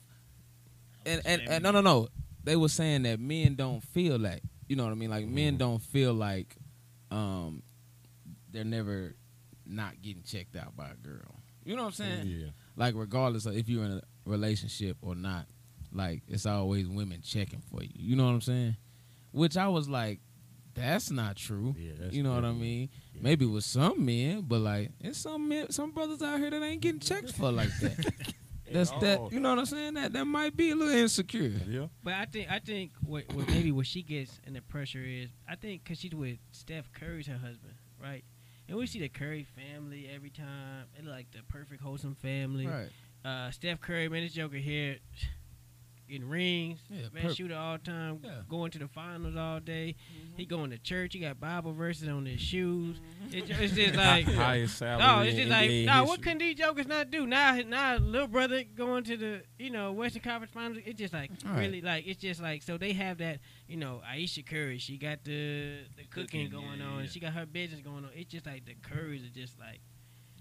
[1.05, 2.07] And and, and no, no, no.
[2.43, 5.09] They were saying that men don't feel like, you know what I mean?
[5.09, 5.59] Like men Mhm.
[5.59, 6.55] don't feel like,
[7.11, 7.63] um,
[8.51, 9.15] they're never
[9.65, 11.35] not getting checked out by a girl.
[11.65, 12.27] You know what I'm saying?
[12.27, 12.47] Yeah.
[12.75, 15.45] Like regardless of if you're in a relationship or not,
[15.91, 17.91] like it's always women checking for you.
[17.95, 18.77] You know what I'm saying?
[19.31, 20.19] Which I was like,
[20.79, 21.75] that's not true.
[21.77, 22.89] Yeah, that's you know what I mean?
[23.13, 23.21] yeah.
[23.23, 26.81] Maybe with some men, but like it's some men, some brothers out here that ain't
[26.81, 28.33] getting checked for like that.
[28.71, 28.99] That's all.
[28.99, 29.31] that.
[29.31, 29.95] You know what I'm saying?
[29.95, 31.51] That that might be a little insecure.
[31.67, 31.87] Yeah.
[32.03, 35.29] But I think I think what, what maybe what she gets and the pressure is
[35.47, 38.23] I think because she's with Steph Curry's her husband, right?
[38.67, 40.85] And we see the Curry family every time.
[40.95, 42.67] It's like the perfect wholesome family.
[42.67, 42.89] Right.
[43.25, 44.97] Uh, Steph Curry, man, this Joker here
[46.09, 48.41] getting rings, Yeah, man, perp- shooter all time, Yeah.
[48.49, 49.95] going to the finals all day.
[50.13, 50.37] Mm-hmm.
[50.37, 51.13] He going to church.
[51.13, 52.97] He got Bible verses on his shoes.
[52.97, 53.37] Mm-hmm.
[53.37, 54.99] It, ju- it's just like highest salary.
[54.99, 56.03] no, it's in just like NBA no.
[56.05, 57.55] What can these jokers not do now?
[57.67, 60.79] Now, little brother going to the you know Western Conference Finals.
[60.85, 61.59] It's just like All right.
[61.61, 64.77] really like it's just like so they have that you know Ayesha Curry.
[64.79, 66.99] She got the the cooking, cooking, going yeah, on.
[67.03, 67.09] yeah.
[67.09, 68.09] She got her business going on.
[68.15, 69.79] It's just like the Currys are just like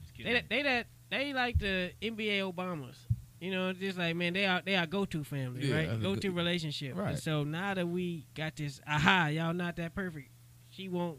[0.00, 0.42] Just they kidding.
[0.48, 2.96] they that they like the NBA Obamas.
[3.40, 6.02] You know, just like man, they are they are go to family, Yeah, right?
[6.02, 6.90] Go to relationship.
[6.92, 7.18] And Right.
[7.18, 10.30] so now that we got this, aha, y'all not that perfect.
[10.70, 11.18] She want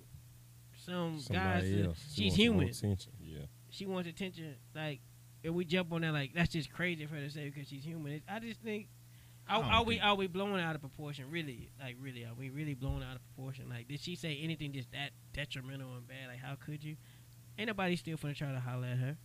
[0.86, 1.64] some guys.
[1.64, 1.94] Somebody To.
[2.14, 2.70] She she's wants human.
[2.70, 3.12] attention.
[3.22, 3.40] Yeah.
[3.70, 4.56] She wants attention.
[4.76, 5.00] Like,
[5.44, 7.84] and we jump on that like that's just crazy for her to say because she's
[7.84, 8.14] human.
[8.14, 8.88] It, I just think.
[9.48, 11.26] Are, are we are we blowing out of proportion?
[11.32, 13.68] Really, like really, are we really blowing out of proportion?
[13.68, 16.28] Like, did she say anything just that detrimental and bad?
[16.28, 16.98] Like, how could you?
[17.58, 19.18] Ain't nobody still finna try to holler at her.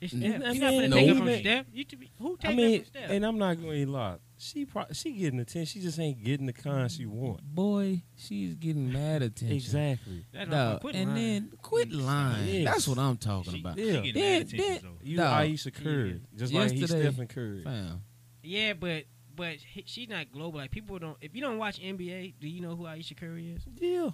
[0.00, 0.42] It's Steph.
[0.44, 0.96] I You not mean, finna no.
[0.96, 1.66] take her from Steph.
[1.72, 3.10] You to be, who I take mean, her from Steph?
[3.10, 4.16] and I'm not going to lie.
[4.38, 5.64] She pro- she getting attention.
[5.66, 7.40] She just ain't getting the kind she want.
[7.42, 9.56] Boy, she's getting mad attention.
[9.56, 10.26] Exactly.
[10.32, 11.22] That's Dog, not quit and lying.
[11.48, 12.46] then quit lying.
[12.46, 12.64] Yes.
[12.74, 13.78] That's what I'm talking She- about.
[13.78, 13.92] she Yeah.
[14.00, 14.98] getting Then- mad attention, then- so.
[15.02, 15.32] You Dog.
[15.40, 17.62] Ayesha Curry, just like he's Yesterday- Stephen Curry.
[17.62, 18.02] Fam.
[18.42, 20.58] yeah, but but she's not global.
[20.60, 21.16] Like people don't.
[21.20, 23.62] If you don't watch NBA, do you know who Ayesha Curry is?
[23.78, 24.10] Yeah.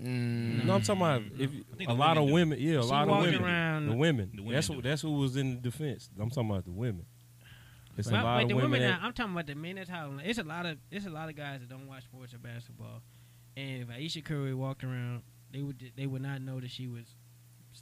[0.00, 0.64] Mm.
[0.64, 2.58] No, I'm talking about if a the lot of women women.
[2.60, 3.42] Yeah, a She lot of women.
[3.44, 4.30] around- The women.
[4.34, 4.82] The women that's what.
[4.82, 6.08] That's who was in the defense.
[6.18, 7.04] I'm talking about the women.
[7.98, 8.70] It's a lot but of the women.
[8.70, 10.20] women, that, now, I'm talking about the men that's hollering.
[10.24, 13.02] It's a lot of it's a lot of guys that don't watch sports or basketball,
[13.56, 15.22] and if Ayesha Curry walked around,
[15.52, 17.04] they would they would not know that she was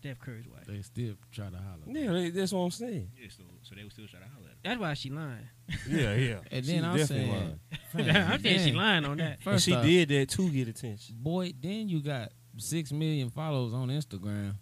[0.00, 0.64] Steph Curry's wife.
[0.66, 1.82] They still try to holler.
[1.86, 3.10] yeah, they- that's what I'm saying.
[3.20, 4.58] Yeah, so, so they would still try to holler at her.
[4.64, 5.48] That's why she lying.
[5.88, 6.38] Yeah, yeah.
[6.50, 7.60] And She's then I'm definitely saying,
[8.04, 8.16] lying.
[8.34, 9.32] I'm saying she lying on that.
[9.34, 11.16] And First she off, did that to get attention.
[11.18, 14.54] Boy, then you got six million followers on Instagram.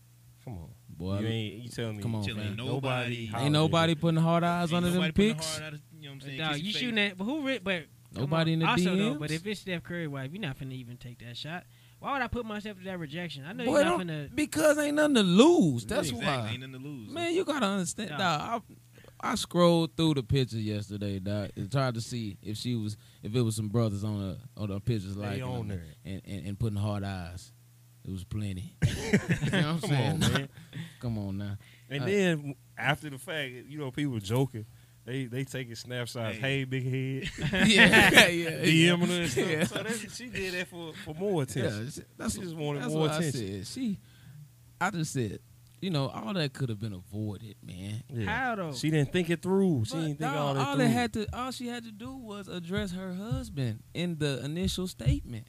[0.45, 1.55] Come on, Boy, you ain't.
[1.65, 2.03] You telling me?
[2.03, 2.47] Come on, Till fam.
[2.49, 5.59] ain't nobody- hollered ain't nobody putting hard eyes Ain't under them pics.
[5.59, 6.39] hard out of- you know what I'm saying?
[6.39, 6.81] Dog, Kiss you your face.
[6.81, 7.17] shooting that?
[7.17, 7.47] But who?
[7.47, 7.83] Re- but
[8.15, 8.55] come Nobody on.
[8.55, 9.19] in the also, though, DMs?
[9.19, 11.65] but if it's Steph Curry wife, you're not finna even take that shot.
[12.01, 13.45] Why would I put myself to that rejection?
[13.45, 15.85] I know Boy, you're not don't- because ain't nothing to lose.
[15.85, 16.27] That's exactly.
[16.27, 16.49] why.
[16.51, 17.11] Ain't nothing to lose.
[17.11, 18.11] Man, you gotta understand.
[18.11, 18.19] Dog.
[18.19, 18.63] Dog,
[19.21, 22.97] I, I scrolled through the pictures yesterday, dog, and tried to see if she was
[23.23, 25.83] if it was some brothers on the on the pictures like on there.
[26.05, 27.53] and, and and putting hard eyes.
[28.05, 28.75] It was plenty.
[28.87, 30.11] you know what I'm Come saying?
[30.13, 30.49] on, man.
[31.01, 31.57] Come on now.
[31.91, 34.65] And Uh, then after the fact, you know, people joking.
[35.09, 36.37] They they taking snapshots.
[36.37, 36.41] Hey.
[36.59, 37.31] Hey, big head.
[37.69, 38.51] yeah, yeah,
[38.93, 39.49] DMing her and stuff.
[39.51, 39.65] Yeah.
[39.65, 41.91] So that's, she did that for, for more attention.
[41.91, 43.41] she- that's She just wanted that's more what attention.
[43.41, 43.67] I said.
[43.69, 43.99] She,
[44.81, 45.39] I just said,
[45.81, 48.03] you know, all that could have been avoided, man.
[48.13, 48.27] Yeah.
[48.27, 48.73] How though?
[48.75, 49.85] She didn't think it through.
[49.87, 50.85] She But didn't think no, all that all through.
[50.85, 54.87] they had to, all she had to do was address her husband in the initial
[54.89, 55.47] statement.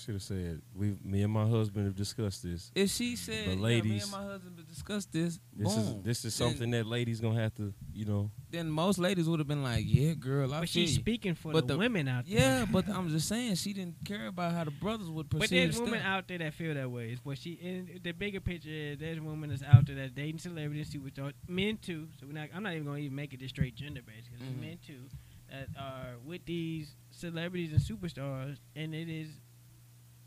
[0.00, 2.70] Should have said, "We, me and my husband have discussed this.
[2.74, 5.84] If she said, But yeah, me ladies, and my husband have discussed this, This boom,
[5.98, 9.28] is this is Then- something that ladies gonna have to, you know." Then, most ladies
[9.28, 11.74] would have been like, "Yeah, girl, I but feel she's you." speaking for But the,
[11.74, 12.38] the- women out there.
[12.38, 15.40] Yeah, but I'm just saying she didn't care about how the brothers would perceive.
[15.40, 17.16] But perceive there's women out there that feel that way.
[17.24, 20.90] But she in the bigger picture is there's women that's out there that dating celebrities,
[20.94, 22.08] superstars, men too.
[22.18, 22.48] So we're not.
[22.54, 24.60] I'm not even going to even make it this straight gender based because Mhm.
[24.60, 25.02] men too
[25.50, 29.28] that are with these celebrities and superstars, and it is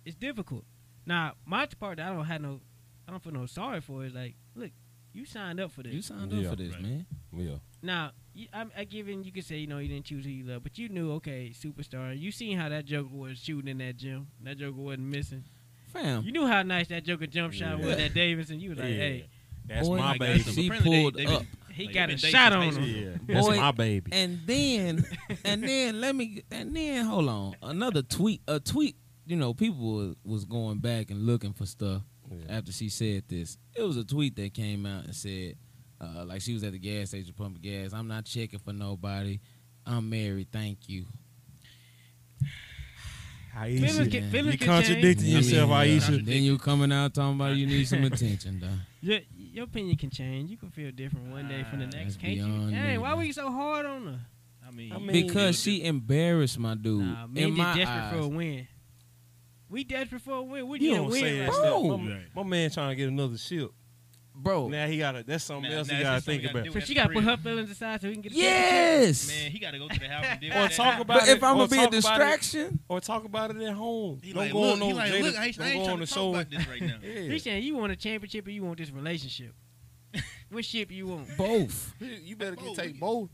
[0.05, 0.63] it's difficult.
[1.05, 2.59] Now my part that I don't have no,
[3.07, 4.71] I don't feel no sorry for is like, look,
[5.13, 5.93] you signed up for this.
[5.93, 6.81] You signed up Yeah, for this, right.
[6.81, 7.05] man.
[7.35, 7.55] Yeah.
[7.81, 10.45] Now, you, I'm, I given you could say you know you didn't choose who you
[10.45, 12.17] love, but you knew okay, superstar.
[12.19, 14.27] You seen how that Joker was shooting in that gym.
[14.41, 15.43] That Joker wasn't missing.
[15.91, 17.85] Fam, You knew how nice that Joker jump shot Yeah.
[17.85, 18.59] was at Davidson.
[18.59, 18.95] You was like, Yeah.
[18.95, 19.29] hey,
[19.67, 20.39] That's Boy, my baby.
[20.39, 21.43] she apparently they- pulled they been- up.
[21.71, 22.73] he Like, got a shot on him.
[22.75, 24.11] high Yeah, that's my baby.
[24.13, 25.05] and then
[25.45, 28.95] and then let me and then hold on another tweet a tweet
[29.25, 32.57] you know people was, was going back and looking for stuff Yeah.
[32.57, 35.55] after she said this it was a tweet that came out and said
[36.01, 39.39] uh, like she was at the gas station pumping gas i'm not checking for nobody
[39.85, 41.05] i'm married thank you
[43.53, 44.29] Feelings Ayesha, can- Yeah.
[44.31, 45.45] feelings you can contradicting change.
[45.45, 45.75] yourself, Yeah.
[45.77, 46.11] Ayesha.
[46.17, 48.67] then you coming out talking about you need some attention though
[49.01, 50.49] Your, your opinion can change.
[50.49, 52.13] You can feel different one day from the Ah, next.
[52.13, 52.45] that's Can't you?
[52.45, 54.19] beyond Hey, why were you so hard on her?
[54.65, 58.27] I mean, because she embarrassed my dude Nah, men in just my desperate for a
[58.29, 58.67] win.
[59.73, 60.67] We desperate for a win.
[60.67, 61.21] We You need a don't win.
[61.21, 61.63] say that right stuff.
[61.81, 61.97] Bro.
[61.97, 63.71] My, my man trying to get another ship.
[64.35, 66.41] bro Now he got to That's something Now- else now he got to just something
[66.41, 66.73] think you gotta about.
[66.73, 66.79] do.
[66.81, 68.31] So she got to put her feelings aside so we can get.
[68.33, 71.01] yes man, he got to go to the house and deal Or with talk that.
[71.01, 71.37] about but it.
[71.37, 73.73] if i'm or gonna be a talk about it- distraction Or talk about it at
[73.73, 74.19] home.
[74.23, 75.67] He don't like, go look, on no he like, Jada- look, I ain't, I don't
[75.67, 76.29] ain't go trying on the to show.
[76.29, 76.95] about this right now.
[77.03, 77.19] Yeah.
[77.31, 79.53] He's saying you want a championship or you want this relationship.
[80.49, 81.35] what ship you want?
[81.37, 83.29] both You better get take both.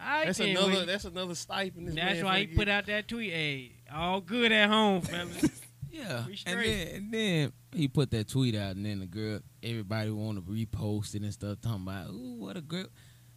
[0.00, 0.72] I That's can't another.
[0.74, 0.86] wait.
[0.86, 1.88] That's another stipend.
[1.88, 3.32] This That's man why he finna put out that tweet.
[3.32, 5.50] Hey, all good at home, fellas.
[5.90, 10.10] Yeah, and then and then he put that tweet out, and then the girl, everybody
[10.10, 12.86] want to repost it and stuff, talking about, ooh, what a girl.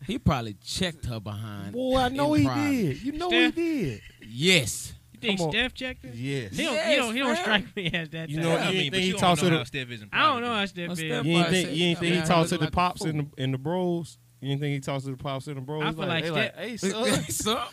[0.06, 1.74] he probably checked her behind.
[1.74, 2.72] Boy, I know he private.
[2.72, 3.02] did.
[3.04, 3.56] You know Steph?
[3.56, 4.02] he did.
[4.28, 4.94] Yes.
[5.14, 5.54] You think Come on.
[5.54, 6.16] Steph checked it?
[6.16, 6.58] Yes.
[6.58, 6.74] He don't.
[6.74, 7.14] Yes, he don't.
[7.14, 8.30] He don't strike me as that.
[8.30, 8.46] You type.
[8.46, 9.92] know, I you mean, but think he you don't talks know to how the- Steph
[9.92, 11.00] is in I don't know how Steph Well, is.
[11.00, 13.20] Steph You ain't think you ain't think he Yeah, talks to the like pops and
[13.20, 14.18] the and the bros?
[14.42, 15.84] You ain't think he talks to the pops and the bros?
[15.84, 17.24] I He's feel like they Steph- hey Hey, son.
[17.30, 17.68] son.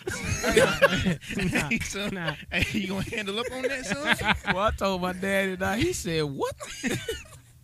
[0.54, 2.34] nah, Hey, son, nah.
[2.52, 4.34] hey, you gonna handle up on that, son?
[4.54, 5.78] well, I told my daddy that.
[5.78, 6.54] He said, "What?"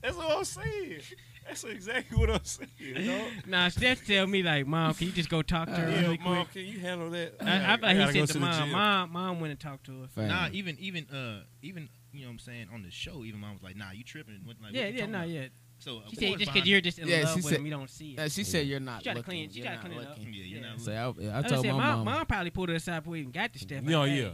[0.02, 1.00] That's what I'm saying.
[1.46, 3.06] That's exactly what I'm saying.
[3.06, 3.30] dog.
[3.46, 6.18] Nah, Steph tell me like, mom, can you just go talk to her Yeah, really
[6.18, 6.52] mom, quick?
[6.54, 7.34] can you handle that?
[7.42, 9.60] I, I feel like gotta he said to to the mom, mom, mom went and
[9.60, 10.08] talked to her.
[10.08, 10.28] Fam.
[10.28, 13.52] Nah, even even uh even you know what I'm saying on the show, even mom
[13.54, 15.28] was like, "Nah, you tripping." What, like, what Yeah, you yeah, talking nah, about?
[15.30, 15.46] yeah.
[15.84, 17.70] So She said just because you're just in Yeah, love she with said- him, you
[17.72, 18.18] don't see it.
[18.20, 19.30] Uh, she said, "You're not She gotta looking.
[19.32, 20.18] clean- she You're gotta clean it up.
[20.18, 20.70] yeah, you're Yeah.
[20.70, 20.80] not.
[20.80, 21.28] So looking.
[21.30, 22.14] I, I I told said, my mom, mom.
[22.16, 23.78] mom probably pulled her aside before we even got to Steph.
[23.82, 24.28] Like, No, hey, yeah.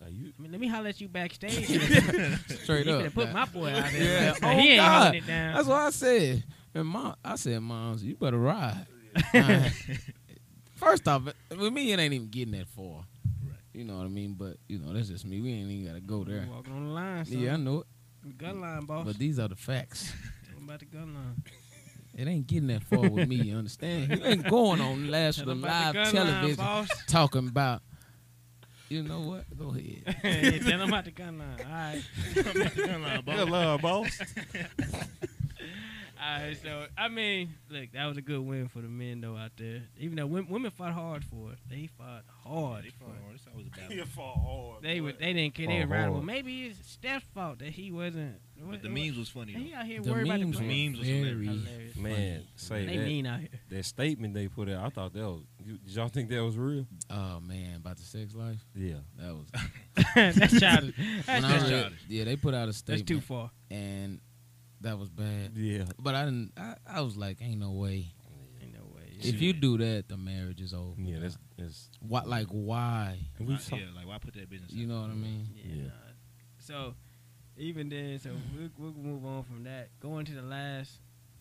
[0.00, 1.64] Like, you, I mean, let me holler at you backstage.
[2.64, 3.02] Straight you up.
[3.04, 3.32] finna put Nah.
[3.32, 4.02] my boy out there.
[4.02, 4.34] Yeah.
[4.42, 5.02] Oh, he ain't God.
[5.02, 5.54] holding it down.
[5.54, 6.44] That's what I said.
[6.74, 8.86] And mom, I said, "Moms, you better ride."
[9.34, 9.72] Alright.
[10.74, 13.04] First off, with me, it ain't even getting that far.
[13.44, 13.56] Right.
[13.74, 14.34] You know what I mean?
[14.34, 15.40] But you know, that's just me.
[15.40, 16.48] We ain't even gotta go there.
[16.50, 17.38] Walking on the line, son.
[17.38, 18.38] Yeah, I know it.
[18.38, 19.04] Gun line, boss.
[19.06, 20.12] But these are the facts.
[20.70, 21.42] Tell 'em about the gun line.
[22.16, 23.36] It ain't getting that far with me.
[23.36, 24.10] You understand?
[24.10, 27.48] You ain't going on last Tell the 'em about live the gun line, television talking
[27.48, 27.82] about.
[28.88, 29.56] You know what?
[29.56, 30.02] Go ahead.
[30.24, 31.56] yeah, tell them about the gun line.
[31.60, 32.02] All right.
[32.76, 33.36] Gun line, boss.
[33.36, 34.20] good love, boss.
[36.22, 39.36] All right, so I mean, look, that was a good win for the men though
[39.36, 39.82] out there.
[39.98, 42.84] Even though women, women fought hard for it, they fought hard.
[42.84, 43.22] They for fall it.
[43.22, 43.34] hard.
[43.36, 43.96] It's always a battle.
[43.96, 44.82] You fall hard.
[44.82, 45.14] They boy.
[45.18, 45.66] they didn't care.
[45.66, 46.12] They Fought were right.
[46.12, 48.36] Well, maybe it's Steph's fault that he wasn't.
[48.62, 51.08] But the memes was funny He out here The worried about the memes, memes was
[51.08, 51.96] very hilarious.
[51.96, 53.48] Man, say They that, mean out here.
[53.70, 54.84] that statement they put out.
[54.84, 55.40] I thought that was.
[55.64, 56.86] you- Did y'all think that was real?
[57.08, 58.62] Oh man, about the sex life.
[58.74, 58.96] Yeah.
[59.16, 59.46] That was.
[60.14, 60.94] That's childish.
[60.98, 61.98] when That's, I just read- childish.
[62.08, 63.06] yeah, they put out a statement.
[63.08, 63.50] That's statement, too far.
[63.70, 64.20] and
[64.82, 65.52] that was bad.
[65.54, 65.84] Yeah.
[65.98, 66.52] But I didn't.
[66.56, 68.12] I, I was like, ain't no way.
[68.62, 69.02] Ain't no way.
[69.20, 71.00] If you do that, the marriage is over.
[71.00, 71.18] Yeah.
[71.20, 71.88] That's that's.
[72.00, 72.28] what?
[72.28, 73.18] Like why?
[73.38, 74.72] And we Why- saw, yeah, like why put that business?
[74.72, 74.88] You out?
[74.88, 75.48] know what I mean?
[75.54, 75.74] Yeah.
[75.74, 75.82] Yeah.
[75.84, 75.90] nah.
[76.58, 76.94] So
[77.56, 79.88] even then, so we'll, we'll move on from that.
[80.00, 80.92] Going to the last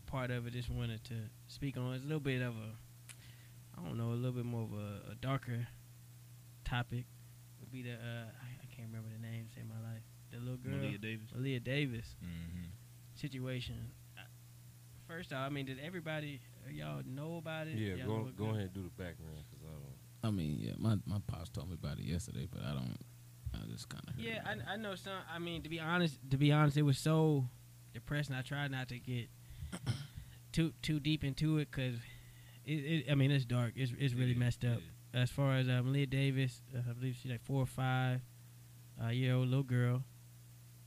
[0.06, 1.14] part of it, just wanted to
[1.48, 1.94] speak on.
[1.94, 2.72] It's a little bit of a,
[3.80, 5.68] I don't know, a little bit more of a, a darker
[6.66, 7.06] topic.
[7.60, 9.48] Would be the uh, I, I can't remember the name.
[9.56, 10.02] Say my life.
[10.32, 11.28] The little girl, Maleah Davis.
[11.36, 12.66] Maleah Davis Mm-hmm.
[13.20, 13.91] Situation.
[15.07, 17.78] First off, I mean, did everybody uh, y'all know about it?
[17.78, 18.05] yeah.
[18.05, 20.32] Go go ahead and do the background because I don't.
[20.32, 20.74] I mean, yeah.
[20.78, 22.97] My my pops told me about it yesterday, but I don't.
[23.55, 24.20] I just kind of.
[24.20, 25.13] Yeah, I, I know some.
[25.34, 27.45] I mean, to be honest, to be honest, it was so
[27.93, 28.36] depressing.
[28.36, 29.30] I tried not to get
[30.51, 31.95] too too deep into it because
[32.65, 33.11] it, it.
[33.11, 33.74] I mean, it's dark.
[33.76, 34.80] It's it's really messed up.
[35.11, 38.22] As far as uh, Maleah Davis, uh, I believe she's like four or five
[39.03, 40.03] uh, year old little girl.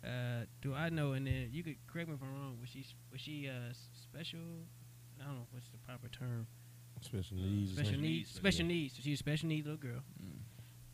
[0.04, 1.12] Uh, do I know?
[1.12, 2.58] And then you could correct me if I'm wrong.
[2.60, 3.72] Was she was she uh,
[4.02, 4.40] special?
[5.20, 6.46] I don't know what's the proper term.
[7.00, 7.72] Special needs.
[7.72, 8.02] or Special needs.
[8.02, 8.68] needs, Special yeah.
[8.68, 8.94] needs.
[8.96, 10.00] So she's a special needs little girl.
[10.22, 10.38] Mm.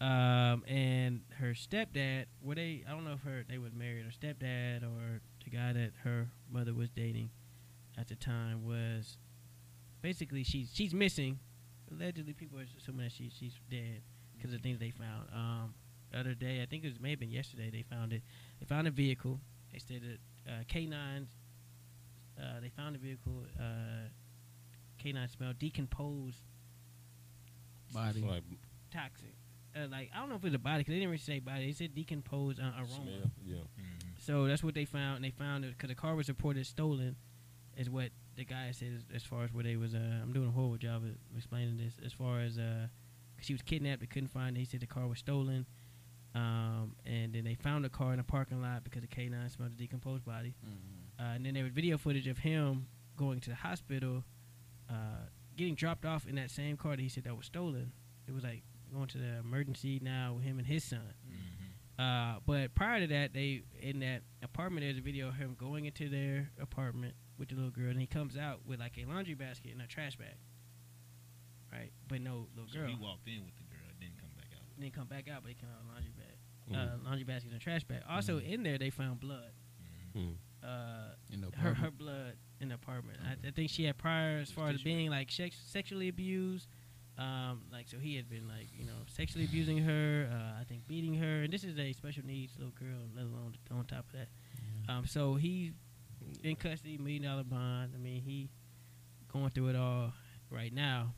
[0.00, 2.84] Um, and her stepdad, were they?
[2.86, 4.04] I don't know if her they was married.
[4.04, 7.30] Her stepdad or the guy that her mother was dating
[7.98, 9.18] at the time was
[10.00, 11.38] basically she's she's missing.
[11.90, 14.02] Allegedly, people are assuming that she she's dead
[14.36, 15.28] because of things they found.
[15.34, 15.74] Um,
[16.12, 17.70] the other day, I think it was maybe been yesterday.
[17.70, 18.22] They found it.
[18.60, 19.40] They found a vehicle.
[19.72, 21.26] They said that uh, K9s.
[22.40, 23.44] Uh, they found a vehicle.
[23.58, 24.08] Uh,
[25.02, 26.40] K9 smelled decomposed
[27.92, 28.20] Body.
[28.20, 28.42] Like
[28.92, 29.34] toxic.
[29.76, 31.38] Uh, like I don't know if it was a body because they didn't really say
[31.38, 31.66] body.
[31.66, 32.88] They said decomposed uh, aroma.
[32.88, 33.30] smell.
[33.44, 33.56] Yeah.
[33.56, 34.08] Mm-hmm.
[34.18, 35.16] So that's what they found.
[35.16, 37.16] And they found it because the car was reported stolen,
[37.76, 39.94] is what the guy said as, as far as where they was.
[39.94, 41.94] Uh, I'm doing a horrible job of explaining this.
[42.04, 42.88] As far as uh,
[43.36, 44.56] 'cause she was kidnapped, they couldn't find.
[44.56, 44.60] it.
[44.60, 45.66] He said the car was stolen,
[46.38, 49.72] um, and then they found the car in a parking lot because the K9 smelled
[49.72, 50.54] a decomposed body.
[50.64, 51.20] Mhm.
[51.20, 52.86] Uh, and then there was video footage of him
[53.16, 54.24] going to the hospital,
[54.88, 55.26] uh,
[55.56, 57.92] getting dropped off in that same car that he said that was stolen.
[58.26, 58.62] It was like
[58.92, 61.14] going to the emergency now with him and his son.
[61.26, 62.00] Mm-hmm.
[62.00, 64.84] Uh, but prior to that, they in that apartment.
[64.84, 68.06] There's a video of him going into their apartment with the little girl, and he
[68.06, 70.36] comes out with like a laundry basket and a trash bag.
[71.72, 72.88] Right, but no little So girl.
[72.88, 74.62] he walked in with the girl, didn't come back out.
[74.78, 76.27] then come back out, but he came out with a laundry bag.
[76.74, 78.02] Uh, laundry basket and trash bag.
[78.08, 79.52] Also in there, they found blood.
[80.16, 80.28] Mm-hmm.
[80.28, 80.34] Mhm.
[80.62, 83.18] Uh, In the her her blood in the apartment.
[83.24, 86.66] I, I think she had prior as far as being like sex, sexually abused.
[87.16, 90.28] Um, like so he had been like you know sexually abusing her.
[90.32, 93.06] Uh, I think beating her, and this is a special needs little girl.
[93.14, 94.28] Let alone on top of that.
[94.92, 95.72] Um, so he
[96.42, 97.92] in custody, million dollar bond.
[97.94, 98.48] I mean he
[99.32, 100.12] going through it all
[100.50, 101.14] right now,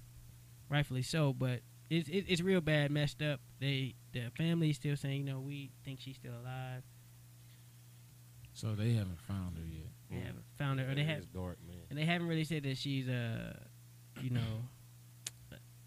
[0.68, 1.32] rightfully so.
[1.32, 1.61] But
[1.91, 3.41] it's it, it's real bad, messed up.
[3.61, 6.82] They the family still saying you know we think she's still alive.
[8.53, 9.86] So they haven't found her yet.
[10.11, 12.76] They haven't found her, or they have dark man, and they haven't really said that
[12.76, 13.53] she's uh
[14.20, 14.62] you know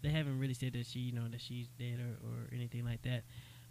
[0.02, 3.00] they haven't really said that she, you know, that she's dead or, or anything like
[3.02, 3.22] that.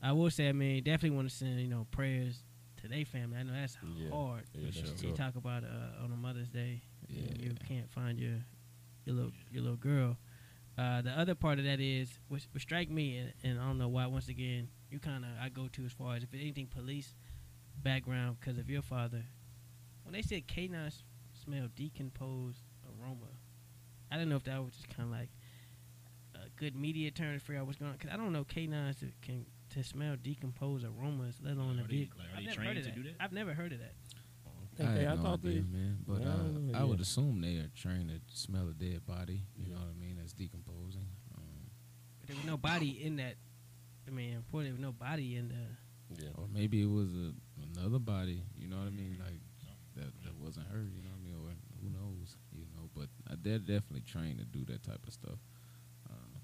[0.01, 2.41] I will say, I mean, definitely want to send, you know, prayers
[2.81, 3.37] to their family.
[3.37, 4.09] I know that's Yeah.
[4.09, 4.41] hard.
[4.55, 5.03] Yeah, that's.
[5.03, 5.17] You tough.
[5.17, 7.35] talk about uh, on a Mother's Day, you, Yeah.
[7.49, 8.39] you can't find your
[9.05, 10.17] your little your little girl.
[10.77, 13.77] Uh, the other part of that is, which, which strike me, and, and I don't
[13.77, 14.07] know why.
[14.07, 17.13] Once again, you kind of I go to as far as if anything police
[17.83, 19.23] background because of your father.
[20.03, 21.03] When they said canine s-
[21.43, 23.27] smell decomposed aroma,
[24.11, 25.29] I don't know if that was just kind of like
[26.35, 27.97] a good media term to figure out what's going on.
[27.97, 29.45] Because I don't know canines that can
[29.75, 32.19] to smell decomposed aromas, let alone a Are they- vehicle.
[32.21, 32.95] are I've never heard of to that.
[32.95, 33.13] do that?
[33.19, 33.93] I've never heard of that.
[34.79, 35.97] I, Okay, had I no thought idea, they- man.
[36.07, 39.45] But Yeah, uh, I would assume they are trained to smell a dead body.
[39.55, 39.73] You Yeah.
[39.75, 40.15] know what I mean?
[40.17, 41.07] That's decomposing.
[41.37, 41.69] Um,
[42.19, 43.35] But there was no body in that.
[44.07, 46.23] I mean, unfortunately, there was no body in the.
[46.23, 46.29] Yeah.
[46.35, 47.33] or maybe it was a,
[47.75, 48.43] another body.
[48.55, 49.17] You know what I mean?
[49.19, 49.41] Like
[49.95, 50.83] that that wasn't her.
[50.83, 51.35] You know what I mean?
[51.35, 52.35] Or who knows?
[52.51, 52.89] You know.
[52.93, 55.39] But uh, they're definitely trained to do that type of stuff.
[56.09, 56.37] Uh,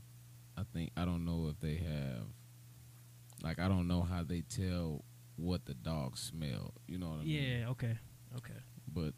[0.57, 2.25] I think I don't know if they have.
[3.43, 5.03] Like I don't know how they tell
[5.35, 6.73] what the dog smell.
[6.87, 7.59] You know what I mean?
[7.59, 7.69] Yeah.
[7.69, 7.97] Okay.
[8.37, 8.53] Okay.
[8.93, 9.13] but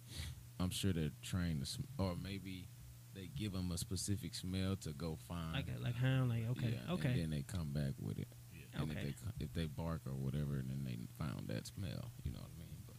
[0.60, 2.68] I'm sure they're trained to, sm- or maybe
[3.14, 5.54] they give them a specific smell to go find.
[5.54, 6.30] Like like hound.
[6.30, 6.74] Like okay.
[6.88, 7.10] Yeah, okay.
[7.10, 8.28] And then they come back with it.
[8.54, 8.82] Yeah.
[8.82, 9.00] And Okay.
[9.00, 12.12] if they co- if they bark or whatever, and then they found that smell.
[12.24, 12.84] You know what I mean?
[12.88, 12.96] But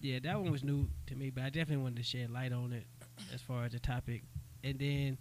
[0.00, 2.72] Yeah, that one was new to me, but I definitely wanted to shed light on
[2.72, 2.86] it
[3.34, 4.22] as far as the topic.
[4.64, 5.18] And then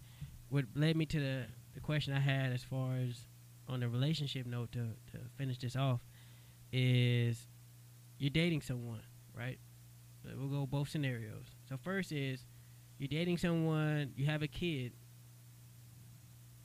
[0.49, 3.19] what led me to the, the question I had as far as
[3.67, 4.79] on the relationship note to,
[5.11, 6.01] to finish this off
[6.71, 7.47] is
[8.17, 9.01] you're dating someone,
[9.35, 9.59] right?
[10.29, 11.45] So We'll go both scenarios.
[11.67, 12.45] So first is
[12.97, 14.93] you're dating someone, you have a kid.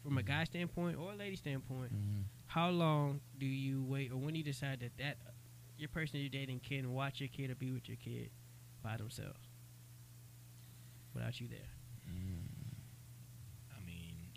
[0.03, 0.29] From a mm-hmm.
[0.29, 2.23] guy standpoint or a lady standpoint, mm-hmm.
[2.47, 5.17] how long do you wait, or when do you decide that that
[5.79, 8.29] your person you're dating can watch your kid or be with your kid
[8.83, 9.49] by themselves
[11.15, 11.73] without you there?
[12.05, 12.45] Mm.
[13.73, 14.29] I mean,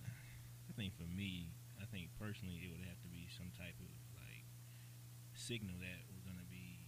[0.70, 1.52] I think for me,
[1.82, 4.46] I think personally, it would have to be some type of like
[5.34, 6.80] signal that we're gonna be,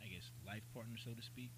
[0.00, 1.52] I guess, life partner, so to speak.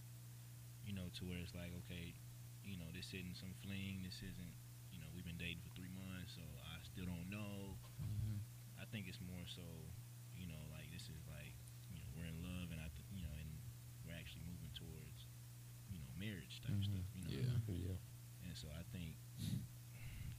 [0.82, 2.18] You know, to where it's like, okay,
[2.66, 4.03] you know, this isn't some fling.
[4.03, 4.55] This isn't,
[4.91, 7.78] you know, we've been dating for three months, so I still don't know.
[8.80, 9.62] I think it's more so,
[10.34, 11.55] you know, like this is like,
[11.93, 13.47] you know, we're in love, and I, th- you know, and
[14.03, 15.30] we're actually moving towards,
[15.93, 16.91] you know, marriage type Mhm.
[16.91, 17.07] stuff.
[17.14, 17.95] You know, Yeah.
[17.95, 17.99] Yeah.
[18.51, 19.14] and so I think,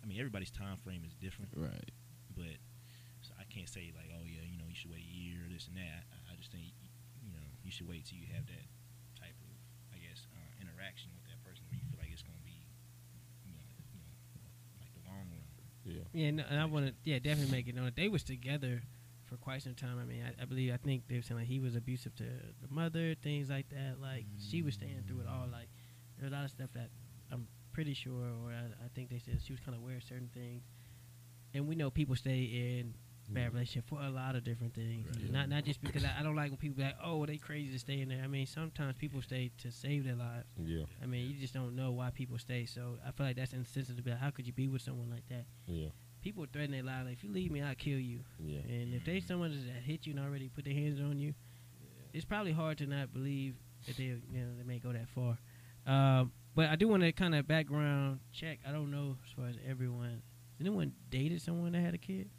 [0.01, 1.91] I mean, everybody's time frame is different, Right.
[2.35, 2.57] but
[3.21, 5.49] so I can't say like, oh yeah, you know, you should wait a year or
[5.53, 6.03] this and that.
[6.11, 6.73] I, I just think,
[7.63, 8.65] you should wait till you have that
[9.17, 9.53] type of,
[9.93, 12.65] I guess, uh, interaction with that person where you feel like it's gonna be,
[13.45, 14.11] you know, you know,
[14.79, 15.45] like the long run.
[15.85, 16.05] Yeah.
[16.13, 18.83] Yeah, no, and I want to, yeah, definitely make it known that they was together
[19.25, 19.97] for quite some time.
[19.99, 22.23] I mean, I, I believe, I think they were saying like he was abusive to
[22.23, 23.95] the mother, things like that.
[24.01, 25.47] Like she was staying through it all.
[25.49, 25.69] Like
[26.17, 26.89] there was a lot of stuff that
[27.31, 30.03] I'm pretty sure, or I, I think they said she was kind of aware of
[30.03, 30.63] certain things.
[31.53, 32.93] And we know people stay in
[33.33, 35.07] bad relationship for a lot of different things.
[35.07, 35.31] Right.
[35.31, 37.71] Not not just because I, I don't like when people be like, oh, they crazy
[37.71, 38.21] to stay in there.
[38.23, 40.45] I mean, sometimes people stay to save their lives.
[40.57, 40.83] Yeah.
[41.01, 42.65] I mean, you just don't know why people stay.
[42.65, 43.97] So I feel like that's insensitive.
[43.97, 45.45] to be like, How could you be with someone like that?
[45.67, 45.89] Yeah.
[46.21, 47.05] People threaten their lives.
[47.07, 48.19] Like, if you leave me, I'll kill you.
[48.39, 48.59] Yeah.
[48.59, 51.33] And if they someone that hit you and already put their hands on you,
[52.13, 53.55] it's probably hard to not believe
[53.87, 55.37] that they, you know, they may go that far.
[55.87, 58.59] Um, but I do want to kind of background check.
[58.67, 60.21] I don't know as far as everyone.
[60.59, 62.29] Anyone dated someone that had a kid?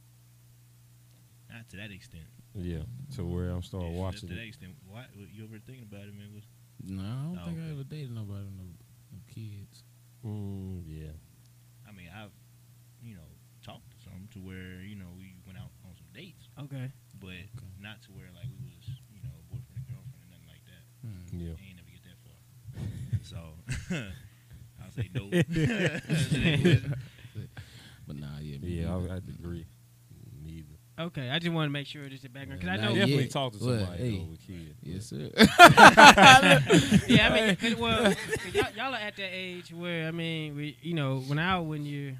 [1.52, 2.24] Not to that extent.
[2.54, 2.82] Yeah.
[3.16, 6.14] To where I'm starting Yeah, watching To that extent, why you ever thinking about it,
[6.16, 6.32] man?
[6.34, 6.44] Was
[6.82, 8.64] No, I don't Oh, think I ever dated nobody no,
[9.12, 9.84] no kids.
[10.24, 11.12] Mm, yeah.
[11.88, 12.32] I mean, I've,
[13.02, 13.28] you know,
[13.64, 16.90] talked to some to where you know we went out on some dates, Okay.
[17.20, 17.36] but
[17.80, 20.84] not to where like we was, you know, boyfriend and girlfriend and nothing like that.
[21.04, 21.24] Hmm.
[21.36, 21.54] Yeah.
[21.58, 22.38] They ain't never get that far.
[23.28, 23.40] so
[24.82, 25.28] I'll say no.
[28.06, 28.94] But nah, yeah, me Yeah.
[28.94, 29.66] I, I'd agree.
[31.02, 31.20] Neither.
[31.20, 31.30] Okay.
[31.30, 32.94] I just want to make sure there's a background because Yeah, I nah, know.
[32.94, 33.00] yeah.
[33.00, 34.18] definitely talk to Well, somebody hey.
[34.18, 34.78] though, with kids.
[34.82, 35.30] Yes, sir.
[37.08, 40.56] yeah, I mean, 'cause, well, 'cause y'all, y'all are at that age where I mean,
[40.56, 42.14] we, you know, when I when you're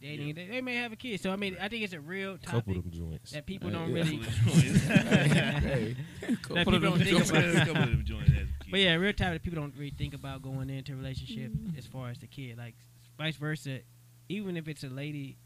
[0.00, 1.20] dating, they, they may have a kid.
[1.20, 3.32] So I mean, I think it's a real couple topic of them joints.
[3.32, 3.94] that people don't yeah.
[3.94, 4.16] really.
[4.16, 7.30] hey, that couple people of them don't think joints.
[7.30, 7.54] about.
[7.66, 8.46] Couple of them joints a.
[8.70, 11.78] But yeah, real time that people don't really think about going into a relationship mm-hmm.
[11.78, 12.58] as far as the kid.
[12.58, 12.74] Like
[13.16, 13.80] vice versa,
[14.28, 15.38] even if it's a lady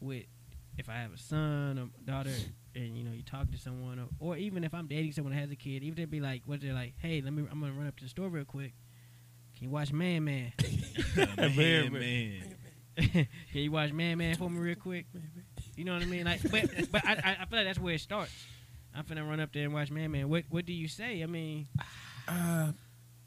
[0.00, 0.24] with
[0.78, 2.30] if I have a son or daughter
[2.74, 5.40] and you know you talk to someone or, or even if I'm dating someone that
[5.40, 7.60] has a kid, even if they be like what they're like, hey, let me I'm
[7.60, 8.72] gonna run up to the store real quick.
[9.56, 10.52] Can you watch Man Man?
[11.36, 12.42] man, Man, man.
[12.96, 15.06] Can you watch Man Man for me real quick?
[15.76, 16.24] You know what I mean?
[16.24, 18.32] Like, but but I, I I feel like that's where it starts.
[18.94, 20.28] I'm finna run up there and watch Man Man.
[20.28, 21.22] What what do you say?
[21.22, 21.66] I mean,
[22.26, 22.72] Uh,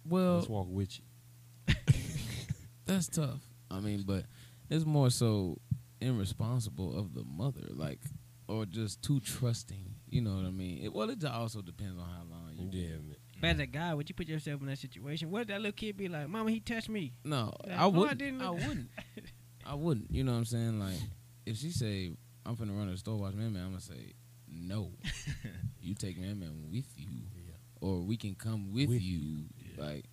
[0.07, 1.75] well, Let's walk with you.
[2.85, 3.39] that's tough.
[3.69, 4.25] I mean, but
[4.69, 5.57] it's more so
[6.01, 7.99] irresponsible of the mother, like,
[8.47, 9.95] or just too trusting.
[10.09, 10.83] You know what I mean?
[10.83, 12.69] It, well, it also depends on how long you.
[12.71, 13.07] Yeah, been.
[13.07, 13.15] man.
[13.39, 15.31] But as a guy, would you put yourself in that situation?
[15.31, 16.27] What would that little kid be like?
[16.29, 17.13] Mama, he touched me.
[17.23, 18.17] No, Like, I no, I wouldn't.
[18.19, 18.41] didn't.
[18.41, 18.89] I wouldn't.
[19.65, 20.11] I wouldn't.
[20.11, 20.79] You know what I'm saying?
[20.79, 20.97] Like,
[21.45, 22.11] if she say
[22.45, 24.13] I'm finna run to the store watch Man Man, I'm gonna say
[24.47, 24.91] no.
[25.81, 27.53] you take Man Man with you, Yeah.
[27.79, 29.83] or we can come with, With you, Yeah.
[29.85, 30.05] like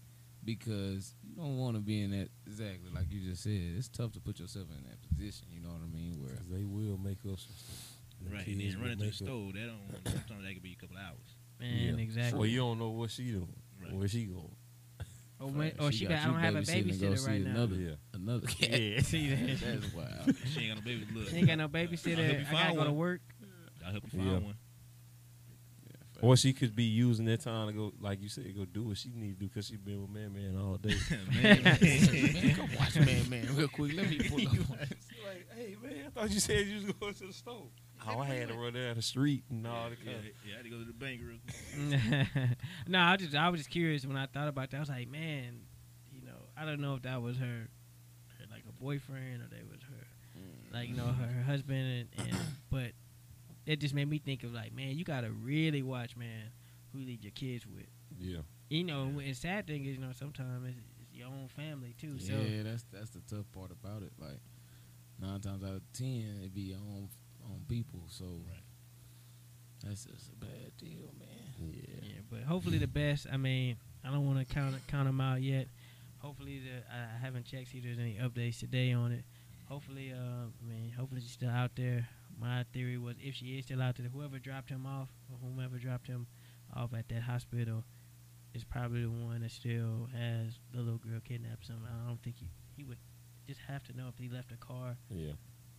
[0.57, 3.53] because you don't want to be in that exactly like you just said.
[3.77, 5.47] It's tough to put yourself in that position.
[5.53, 6.23] You know what I mean?
[6.23, 7.95] Where 'Cause they will make up some stuff.
[8.23, 10.09] The Right, and then running to the store, that don't.
[10.13, 11.37] Sometimes that could be a couple hours.
[11.61, 12.03] Man, Yeah.
[12.03, 12.39] exactly.
[12.39, 13.93] Well, you don't know what she doing, Right.
[13.93, 14.57] where she going.
[15.41, 17.19] or when, oh, or she, got got, I you don't have a babysitting and babysitter
[17.19, 17.51] see right now.
[17.51, 17.95] another- Yeah.
[18.15, 18.71] another cat.
[18.81, 19.01] Yeah.
[19.03, 19.61] See that?
[19.61, 20.37] That's wild.
[20.49, 21.07] She ain't got no baby.
[21.15, 22.17] Look, She ain't got no babysitter.
[22.17, 23.21] help I gotta find go to work.
[23.85, 24.39] I'll help you find Yeah.
[24.39, 24.57] one.
[26.21, 28.97] Or she could be using that time to go, like you said, go do what
[28.97, 30.95] she need to do because she been with Man Man all day.
[31.43, 33.93] man, man, come watch Man Man real quick.
[33.95, 34.81] Let me pull up.
[34.81, 37.69] like, hey man, I thought you said you was going to the store.
[38.09, 40.57] Oh, I had to run down the street and all the yeah, kind yeah, I
[40.57, 42.59] had to go to the bank real quick.
[42.89, 44.77] no, I just I was just curious when I thought about that.
[44.79, 45.61] I was like, man,
[46.13, 49.69] you know, I don't know if that was her, her like a boyfriend or that
[49.71, 50.07] was her,
[50.73, 52.39] like you know, her, her husband, and, and
[52.71, 52.93] but
[53.69, 56.51] it just made me think of like, man, you gotta really watch, man,
[56.93, 57.87] who you leave your kids with.
[58.19, 58.41] Yeah.
[58.71, 62.19] You know, and sad thing is, you know, sometimes it's, it's your own family too.
[62.19, 64.13] So Yeah, that's that's the tough part about it.
[64.19, 64.41] Like
[65.21, 67.09] nine times out of ten, it be your own
[67.45, 68.01] own people.
[68.09, 68.65] So Right.
[69.85, 71.71] that's just a bad deal, man.
[71.73, 71.83] Yeah.
[72.03, 73.27] Yeah, but hopefully the best.
[73.31, 75.67] I mean, I don't want to count count them out yet.
[76.21, 79.25] Hopefully, the I I haven't checked see if there's any updates today on it.
[79.69, 80.17] Hopefully, uh,
[80.49, 82.09] I mean, hopefully she's still out there.
[82.41, 85.77] My theory was if she is still out there, whoever dropped him off or whomever
[85.79, 86.27] dropped him
[86.75, 87.85] off at that hospital
[88.55, 91.67] is probably the one that still has the little girl kidnapped.
[91.67, 91.87] Something.
[91.87, 92.99] I don't think he he would
[93.49, 95.33] just have to know if he left a car Yeah.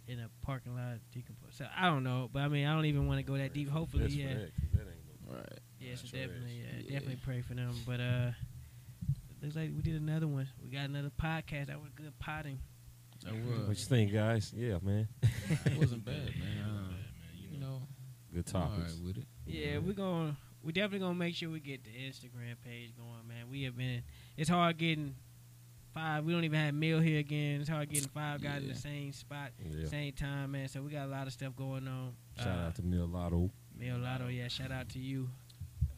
[0.07, 1.55] in a parking lot decomposed.
[1.55, 3.69] So I don't know, but I mean, I don't even want to go that deep.
[3.69, 4.33] Hopefully, That's yeah.
[4.33, 5.59] that, 'cause that ain't no- Right.
[5.79, 6.11] Yeah, so Trash.
[6.11, 6.91] definitely, yeah, Yeah.
[6.91, 7.73] definitely pray for them.
[7.85, 8.31] But uh,
[9.41, 10.49] looks like we did another one.
[10.61, 11.67] We got another podcast.
[11.67, 12.59] That was good potting.
[13.23, 13.33] That
[13.67, 14.53] What you think, guys?
[14.55, 15.07] Yeah, man.
[15.65, 16.65] it wasn't bad, man.
[16.65, 16.93] Uh,
[17.51, 17.81] you know,
[18.33, 18.93] Good I'm topics.
[18.93, 19.25] right with it.
[19.45, 23.49] Yeah, we're gonna we definitely gonna make sure we get the Instagram page going, man.
[23.49, 24.03] We have been.
[24.37, 25.15] It's hard getting
[25.93, 26.23] five.
[26.23, 27.61] We don't even have Mill here again.
[27.61, 29.87] It's hard getting five guys in the same spot, Yeah.
[29.87, 30.67] same time, man.
[30.67, 32.13] So we got a lot of stuff going on.
[32.37, 33.49] Shout uh, out to Mil Lotto.
[33.77, 35.29] Mel Lotto, yeah, shout out to you.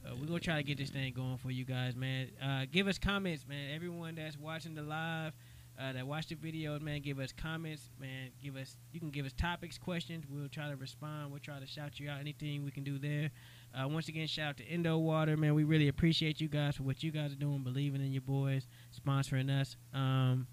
[0.06, 2.30] Uh, we're gonna try to get this thing going for you guys, man.
[2.42, 3.72] Uh, give us comments, man.
[3.76, 5.34] Everyone that's watching the live,
[5.82, 8.30] uh, that watch the videos, man, give us comments, man.
[8.44, 10.26] Give us, you can give us topics, questions.
[10.30, 11.32] We'll try to respond.
[11.32, 12.20] We'll try to shout you out.
[12.20, 13.32] Anything we can do there.
[13.74, 15.56] Uh, once again, shout out to Endo Water, man.
[15.56, 18.68] We really appreciate you guys for what you guys are doing, believing in your boys,
[18.96, 19.76] sponsoring us.
[19.94, 20.48] Um,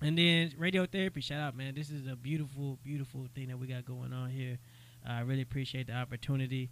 [0.00, 1.74] and then radiotherapy, shout out, man.
[1.74, 4.58] This is a beautiful, beautiful thing that we got going on here.
[5.06, 6.70] I really appreciate the opportunity.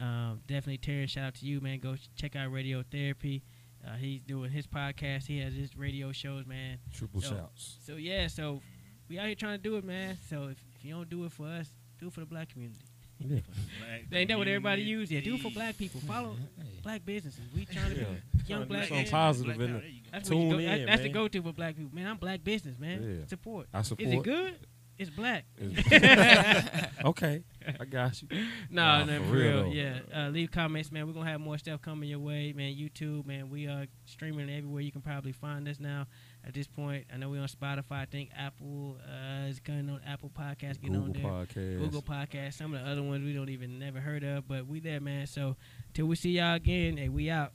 [0.00, 1.78] Um, definitely, Terry, shout out to you, man.
[1.78, 3.42] Go ch- check out Radiotherapy.
[3.86, 5.26] Uh, he's doing his podcast.
[5.26, 6.78] He has his radio shows, man.
[6.94, 7.28] Triple Yo.
[7.30, 7.78] shouts.
[7.84, 8.60] So yeah, so
[9.08, 10.16] we out here trying to do it, man.
[10.28, 11.68] So if, if you don't do it for us,
[11.98, 12.80] do it for the black community.
[13.18, 13.38] Yeah.
[13.80, 15.10] Black Ain't that what everybody use?
[15.10, 16.00] Yeah, do it for black people.
[16.00, 16.64] Follow Hey.
[16.82, 17.40] black businesses.
[17.54, 18.06] We trying to be
[18.46, 18.88] young black.
[18.88, 19.10] something men.
[19.10, 19.80] positive Black in it.
[19.80, 20.08] there you go.
[20.12, 22.06] That's Tune go, that- in, that's the go-to for black people, man.
[22.08, 23.18] I'm black business, man.
[23.20, 23.26] Yeah.
[23.28, 23.66] Support.
[23.74, 24.08] I support.
[24.08, 24.54] Is it good?
[24.98, 25.44] It's black.
[27.04, 27.42] okay,
[27.80, 28.28] I got you.
[28.30, 28.36] No,
[28.70, 29.62] Nah, no, for for real, real.
[29.64, 29.70] though.
[29.70, 31.06] Yeah, uh, leave comments, man.
[31.06, 32.74] We're gonna have more stuff coming your way, man.
[32.74, 33.50] YouTube, man.
[33.50, 34.82] We are streaming everywhere.
[34.82, 36.06] You can probably find us now.
[36.44, 37.92] At this point, I know we're on Spotify.
[38.02, 40.80] I think Apple uh, is going on Apple Podcast.
[40.80, 41.22] Get Google on there.
[41.22, 41.78] Podcast.
[41.78, 42.54] Google Podcast.
[42.54, 45.26] Some of the other ones we don't even never heard of, but we there, man.
[45.26, 45.56] So
[45.94, 47.52] till we see y'all again, hey, we out.